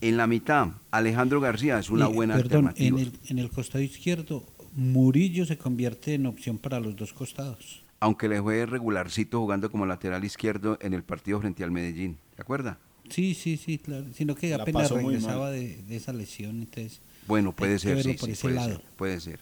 [0.00, 2.88] En la mitad, Alejandro García es una Y, buena perdón, alternativa.
[3.00, 7.82] En el, en el costado izquierdo, Murillo se convierte en opción para los dos costados.
[8.00, 12.18] Aunque le fue regularcito jugando como lateral izquierdo en el partido frente al Medellín.
[12.36, 12.76] ¿De acuerdo?
[13.08, 14.06] Sí, sí, sí, claro.
[14.14, 17.00] Sino que La apenas regresaba de, de esa lesión, entonces.
[17.26, 18.68] Bueno, puede ser, sí, por sí, ese puede lado.
[18.76, 19.40] ser, puede ser.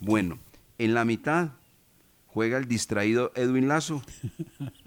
[0.00, 0.38] Bueno,
[0.78, 1.50] en la mitad
[2.26, 4.02] juega el distraído Edwin Lazo.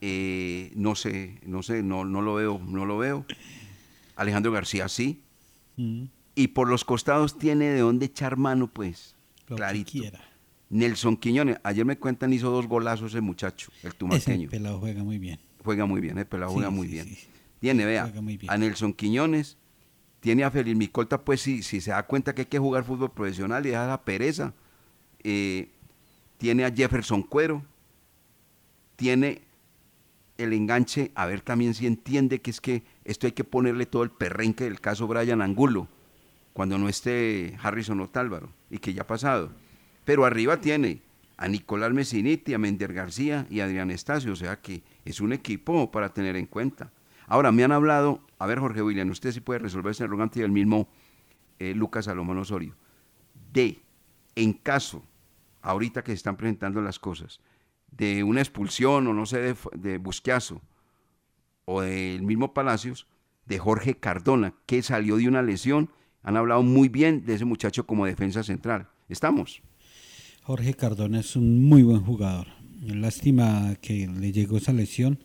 [0.00, 3.24] Eh, no sé, no sé, no, no lo veo, no lo veo.
[4.18, 5.22] Alejandro García sí.
[5.76, 6.04] Mm.
[6.34, 9.16] Y por los costados tiene de dónde echar mano, pues.
[9.48, 10.20] Lo que quiera.
[10.70, 14.50] Nelson Quiñones, ayer me cuentan, hizo dos golazos ese muchacho, el Ese tumaqueño.
[14.50, 15.40] pelado juega muy bien.
[15.64, 17.06] Juega muy bien, el pelado Sí, juega muy sí, bien.
[17.06, 17.18] sí.
[17.58, 18.52] Tiene, vea, Juega muy bien.
[18.52, 19.56] a Nelson Quiñones,
[20.20, 23.10] tiene a Feliz Micolta, pues si, si se da cuenta que hay que jugar fútbol
[23.12, 24.52] profesional y deja la pereza.
[25.24, 25.70] Eh,
[26.36, 27.64] tiene a Jefferson Cuero,
[28.96, 29.42] tiene
[30.36, 34.02] el enganche, a ver también si entiende que es que esto hay que ponerle todo
[34.02, 35.88] el perrenque del caso Brian Angulo,
[36.52, 39.50] cuando no esté Harrison Otálvaro, y que ya ha pasado.
[40.04, 41.00] Pero arriba tiene
[41.38, 45.32] a Nicolás Messiniti, a Mender García y a Adrián Estacio, o sea que es un
[45.32, 46.92] equipo para tener en cuenta.
[47.26, 50.42] Ahora, me han hablado, a ver Jorge William, usted sí puede resolver ese arrogante y
[50.42, 50.86] el mismo
[51.58, 52.76] eh, Lucas Salomón Osorio,
[53.54, 53.80] de,
[54.34, 55.02] en caso,
[55.62, 57.40] ahorita que se están presentando las cosas,
[57.90, 59.98] de una expulsión o no sé, de, de
[61.70, 63.06] o del mismo Palacios,
[63.44, 65.90] de Jorge Cardona, que salió de una lesión,
[66.22, 68.88] han hablado muy bien de ese muchacho como defensa central.
[69.10, 69.60] ¿Estamos?
[70.44, 72.46] Jorge Cardona es un muy buen jugador.
[72.80, 75.18] Lástima que le llegó esa lesión.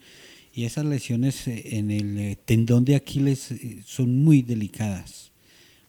[0.52, 5.32] Y esas lesiones eh, en el eh, tendón de Aquiles eh, son muy delicadas.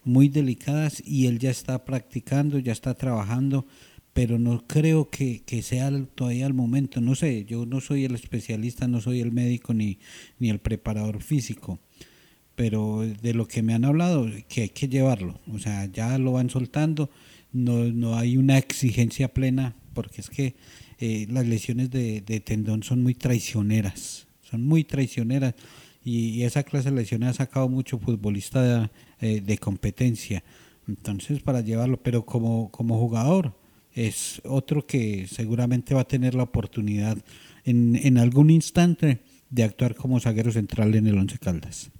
[0.04, 3.66] Muy delicadas y él ya está practicando, ya está trabajando,
[4.16, 7.02] pero no creo que, que sea todavía el momento.
[7.02, 9.98] No sé, yo no soy el especialista, no soy el médico ni,
[10.38, 11.78] ni el preparador físico
[12.54, 16.32] pero de lo que me han hablado, que hay que llevarlo, o sea, ya lo
[16.32, 17.10] van soltando,
[17.52, 20.56] no, no hay una exigencia plena, porque es que
[20.98, 25.54] eh, las lesiones de, de tendón son muy traicioneras, son muy traicioneras,
[26.02, 28.88] y, esa clase de lesiones ha sacado mucho futbolista
[29.20, 30.42] de, de competencia,
[30.88, 33.65] entonces para llevarlo, pero como, como jugador
[33.96, 37.18] es otro que seguramente va a tener la oportunidad
[37.64, 41.90] en, en algún instante de actuar como zaguero central en el Once Caldas.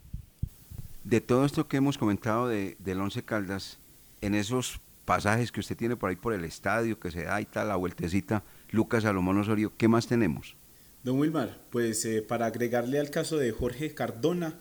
[1.05, 3.79] De todo esto que hemos comentado de, del Once Caldas,
[4.21, 7.47] en esos pasajes que usted tiene por ahí por el estadio, que se da y
[7.47, 10.55] tal, la vueltecita, Lucas Salomón Osorio, ¿qué más tenemos?
[11.03, 14.59] Don Wilmar, pues eh, para agregarle al caso de Jorge Cardona,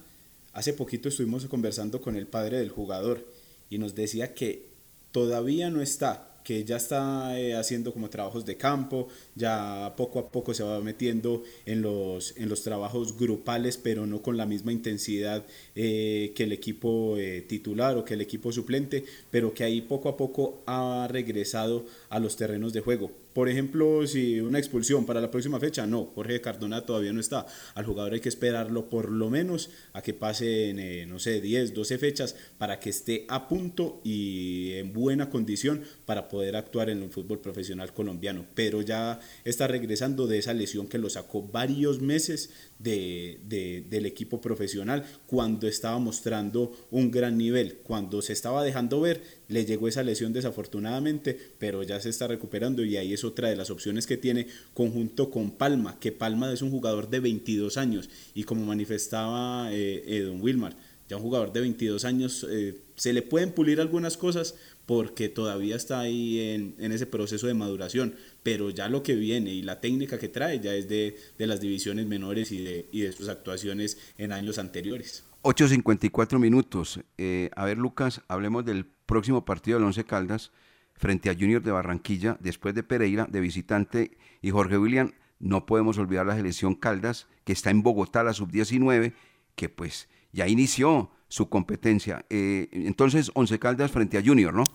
[0.53, 3.27] hace poquito estuvimos conversando con el padre del jugador
[3.69, 4.69] y nos decía que
[5.11, 10.29] todavía no está, que ya está eh, haciendo como trabajos de campo, ya poco a
[10.29, 14.71] poco se va metiendo en los, en los trabajos grupales, pero no con la misma
[14.71, 15.43] intensidad
[15.75, 20.07] eh, que el equipo eh, titular o que el equipo suplente, pero que ahí poco
[20.07, 23.24] a poco ha regresado a los terrenos de juego.
[23.35, 27.45] Por ejemplo, si una expulsión para la próxima fecha, no, Jorge Cardona todavía no está.
[27.73, 31.73] Al jugador hay que esperarlo por lo menos a que pasen, eh, no sé, 10,
[31.73, 37.03] 12 fechas para que esté a punto y en buena condición para poder actuar en
[37.03, 38.45] el fútbol profesional colombiano.
[38.55, 44.05] Pero ya está regresando de esa lesión que lo sacó varios meses de, de- del
[44.05, 49.87] equipo profesional cuando estaba mostrando un gran nivel, cuando se estaba dejando ver, le llegó
[49.87, 54.07] esa lesión desafortunadamente, pero ya se está recuperando y ahí es otra de las opciones
[54.07, 58.65] que tiene conjunto con Palma, que Palma es un jugador de 22 años y como
[58.65, 60.75] manifestaba eh, Don Wilmar,
[61.07, 64.55] ya un jugador de 22 años eh, se le pueden pulir algunas cosas
[64.85, 69.51] porque todavía está ahí en, en ese proceso de maduración, pero ya lo que viene
[69.51, 73.01] y la técnica que trae ya es de, de las divisiones menores y de, y
[73.01, 75.23] de sus actuaciones en años anteriores.
[75.41, 76.99] 8.54 minutos.
[77.17, 80.51] Eh, a ver, Lucas, hablemos del próximo partido del Once Caldas
[80.95, 85.97] frente a Junior de Barranquilla, después de Pereira, de visitante, y Jorge William, no podemos
[85.97, 89.13] olvidar la selección Caldas, que está en Bogotá, la sub-19,
[89.55, 92.25] que pues ya inició su competencia.
[92.29, 94.65] Eh, entonces, Once Caldas frente a Junior, ¿no?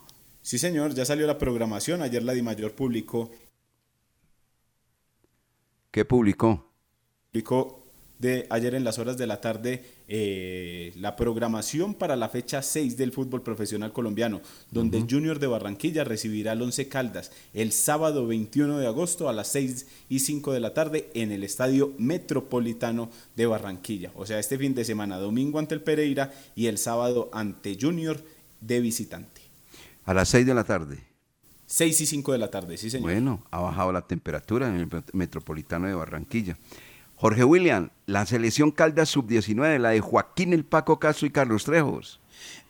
[0.43, 2.03] Sí, señor, ya salió la programación.
[2.03, 3.31] Ayer la DIMAYOR publicó,
[5.91, 6.73] ¿Qué publicó?
[7.31, 7.80] publicó
[8.21, 12.97] de ayer en las horas de la tarde eh, la programación para la fecha 6
[12.97, 14.41] del fútbol profesional colombiano,
[14.71, 19.49] donde Junior de Barranquilla recibirá al Once Caldas el sábado 21 de agosto a las
[19.49, 24.13] 6 y 5 de la tarde en el Estadio Metropolitano de Barranquilla.
[24.15, 28.23] O sea, este fin de semana, domingo ante el Pereira y el sábado ante Junior
[28.61, 29.41] de visitante.
[30.05, 30.99] A las 6 de la tarde.
[31.67, 33.11] 6 y 5 de la tarde, sí señor.
[33.11, 36.59] Bueno, ha bajado la temperatura en el met- metropolitano de Barranquilla.
[37.21, 42.19] Jorge William, la selección Caldas sub-19, la de Joaquín El Paco Castro y Carlos Trejos.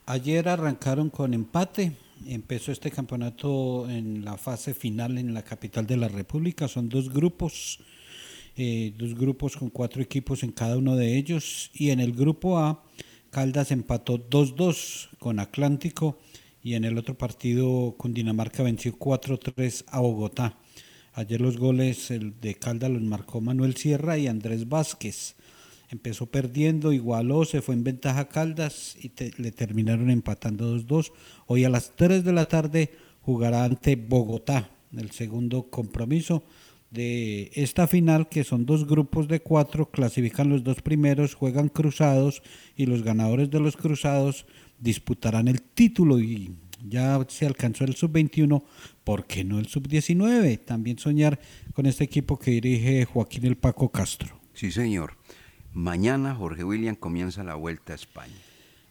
[0.06, 1.92] Ayer arrancaron con empate.
[2.26, 6.66] Empezó este campeonato en la fase final en la capital de la República.
[6.66, 7.78] Son dos grupos,
[8.56, 11.70] eh, dos grupos con cuatro equipos en cada uno de ellos.
[11.72, 12.82] Y en el grupo A,
[13.30, 16.18] Caldas empató 2-2 con Atlántico.
[16.60, 20.56] Y en el otro partido, Cundinamarca venció 4-3 a Bogotá.
[21.12, 25.34] Ayer los goles el de Caldas los marcó Manuel Sierra y Andrés Vázquez.
[25.88, 29.10] Empezó perdiendo, igualó, se fue en ventaja Caldas y
[29.42, 31.12] le terminaron empatando 2-2.
[31.46, 32.92] Hoy a las 3 de la tarde
[33.22, 36.44] jugará ante Bogotá, el segundo compromiso
[36.90, 42.42] de esta final, que son dos grupos de cuatro, clasifican los dos primeros, juegan cruzados
[42.76, 44.46] y los ganadores de los cruzados
[44.78, 46.52] disputarán el título y
[46.88, 48.62] ya se alcanzó el sub-21,
[49.04, 50.64] ¿por qué no el sub-19?
[50.64, 51.38] También soñar
[51.74, 54.38] con este equipo que dirige Joaquín El Paco Castro.
[54.54, 55.14] Sí, señor.
[55.72, 58.34] Mañana Jorge William comienza la Vuelta a España.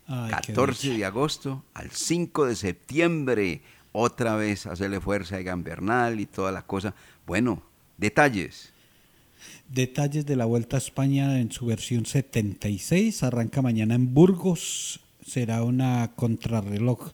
[0.08, 0.98] Ay, qué 14 dicha.
[0.98, 3.62] de agosto al 5 de septiembre.
[3.92, 6.96] Otra vez hacerle fuerza a Egan Bernal y toda la cosa.
[7.28, 7.62] Bueno,
[7.98, 8.72] detalles.
[9.70, 13.24] Detalles de la Vuelta a España en su versión 76.
[13.24, 15.02] Arranca mañana en Burgos.
[15.26, 17.12] Será una contrarreloj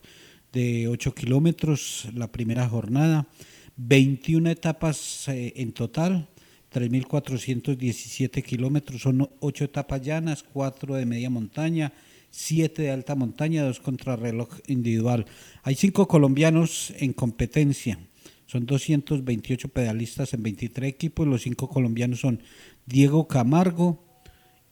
[0.56, 3.28] de 8 kilómetros la primera jornada.
[3.76, 6.28] 21 etapas eh, en total.
[6.72, 9.02] 3.417 kilómetros.
[9.02, 11.92] Son 8 etapas llanas, 4 de media montaña,
[12.30, 15.26] 7 de alta montaña, 2 contrarreloj individual.
[15.62, 17.98] Hay 5 colombianos en competencia.
[18.46, 21.26] Son 228 pedalistas en 23 equipos.
[21.26, 22.40] Los cinco colombianos son
[22.86, 24.04] Diego Camargo,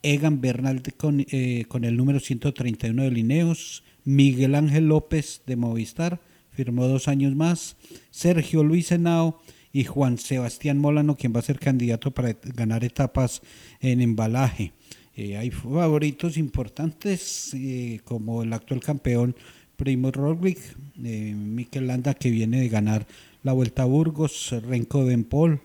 [0.03, 6.21] Egan Bernal con, eh, con el número 131 de Lineos, Miguel Ángel López de Movistar,
[6.51, 7.77] firmó dos años más,
[8.11, 9.41] Sergio Luis Henao
[9.73, 13.43] y Juan Sebastián Molano, quien va a ser candidato para ganar etapas
[13.81, 14.73] en embalaje.
[15.17, 19.35] Eh, hay favoritos importantes eh, como el actual campeón
[19.77, 20.59] Primo Roglic,
[21.03, 21.35] eh,
[21.75, 23.07] Landa que viene de ganar
[23.43, 25.61] la Vuelta a Burgos, Renko Ben Paul,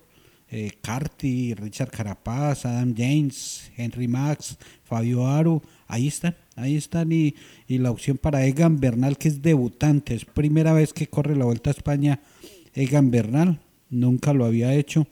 [0.51, 0.71] eh,
[1.55, 7.35] Richard Carapaz, Adam James, Henry Max, Fabio Aru, ahí están, ahí están y,
[7.67, 11.45] y la opción para Egan Bernal que es debutante, es primera vez que corre la
[11.45, 12.21] Vuelta a España
[12.73, 15.07] Egan Bernal, nunca lo había hecho.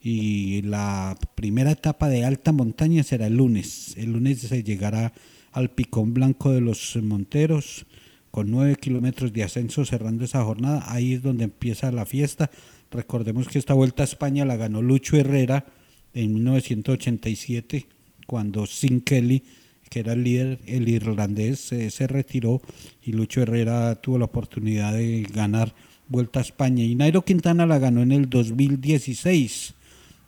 [0.00, 5.12] Y la primera etapa de alta montaña será el lunes, el lunes se llegará
[5.50, 7.86] al Picón Blanco de los Monteros
[8.30, 12.50] con 9 kilómetros de ascenso cerrando esa jornada, ahí es donde empieza la fiesta.
[12.90, 15.66] Recordemos que esta vuelta a España la ganó Lucho Herrera
[16.14, 17.86] en 1987,
[18.26, 19.42] cuando Sin Kelly,
[19.88, 22.60] que era el líder, el irlandés, eh, se retiró
[23.02, 25.74] y Lucho Herrera tuvo la oportunidad de ganar
[26.10, 26.84] Vuelta a España.
[26.84, 29.74] Y Nairo Quintana la ganó en el 2016.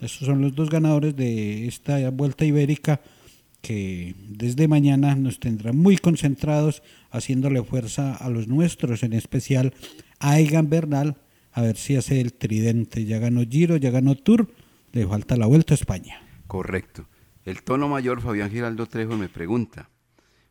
[0.01, 3.01] Estos son los dos ganadores de esta Vuelta Ibérica
[3.63, 9.75] que desde mañana nos tendrán muy concentrados haciéndole fuerza a los nuestros, en especial
[10.19, 11.17] a Egan Bernal,
[11.53, 13.05] a ver si hace el tridente.
[13.05, 14.49] Ya ganó Giro, ya ganó Tour,
[14.93, 16.23] le falta la Vuelta a España.
[16.47, 17.07] Correcto.
[17.45, 19.89] El tono mayor, Fabián Giraldo Trejo, me pregunta,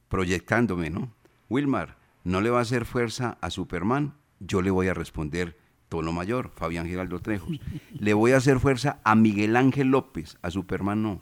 [0.08, 1.14] proyectándome, ¿no?
[1.48, 4.16] Wilmar, ¿no le va a hacer fuerza a Superman?
[4.40, 7.48] Yo le voy a responder, tono mayor, Fabián Giraldo Trejo.
[8.00, 11.22] le voy a hacer fuerza a Miguel Ángel López, a Superman no.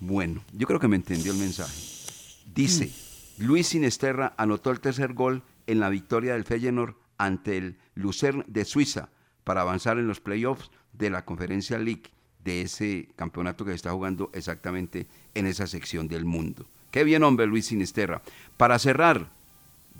[0.00, 1.80] Bueno, yo creo que me entendió el mensaje.
[2.52, 2.92] Dice,
[3.38, 8.64] Luis Sinesterra anotó el tercer gol en la victoria del Feyenoord ante el Lucerne de
[8.64, 9.10] Suiza
[9.44, 12.10] para avanzar en los playoffs de la Conferencia League
[12.44, 16.66] de ese campeonato que se está jugando exactamente en esa sección del mundo.
[16.90, 18.22] Qué bien, hombre, Luis Sinisterra.
[18.56, 19.30] Para cerrar,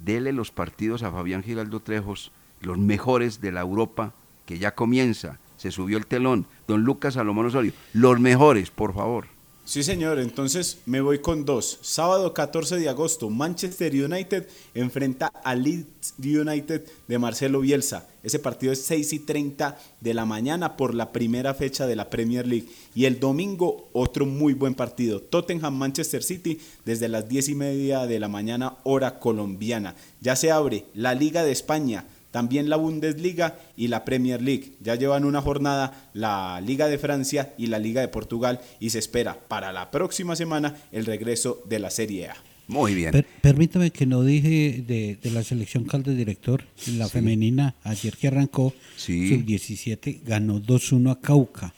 [0.04, 4.14] dele los partidos a Fabián Giraldo Trejos, los mejores de la Europa,
[4.46, 5.38] que ya comienza.
[5.56, 6.46] Se subió el telón.
[6.66, 9.26] Don Lucas Salomón Osorio, los mejores, por favor.
[9.64, 10.18] Sí, señor.
[10.18, 11.78] Entonces me voy con dos.
[11.82, 18.08] Sábado 14 de agosto, Manchester United enfrenta a Leeds United de Marcelo Bielsa.
[18.24, 22.10] Ese partido es 6 y 30 de la mañana por la primera fecha de la
[22.10, 22.68] Premier League.
[22.94, 25.20] Y el domingo, otro muy buen partido.
[25.20, 29.94] Tottenham-Manchester City desde las 10 y media de la mañana, hora colombiana.
[30.20, 34.72] Ya se abre la Liga de España también la Bundesliga y la Premier League.
[34.80, 38.98] Ya llevan una jornada la Liga de Francia y la Liga de Portugal y se
[38.98, 42.36] espera para la próxima semana el regreso de la Serie A.
[42.68, 43.10] Muy bien.
[43.12, 46.64] Per- permítame que no dije de, de la selección Caldas director,
[46.96, 49.28] la femenina, ayer que arrancó, Sí.
[49.28, 51.74] sub-17, ganó 2-1 a Cauca.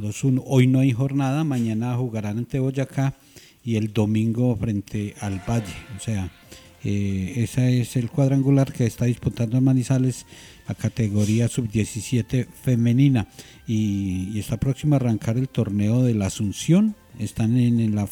[0.00, 0.42] 2-1.
[0.46, 3.14] Hoy no hay jornada, mañana jugarán ante Boyacá
[3.64, 5.74] y el domingo frente al Valle.
[5.96, 6.30] O sea,
[6.84, 10.26] eh, ese es el cuadrangular que está disputando Manizales
[10.68, 13.28] la categoría sub-17 femenina.
[13.66, 16.94] Y, y está próximo a arrancar el torneo de la Asunción.
[17.18, 18.06] Están en la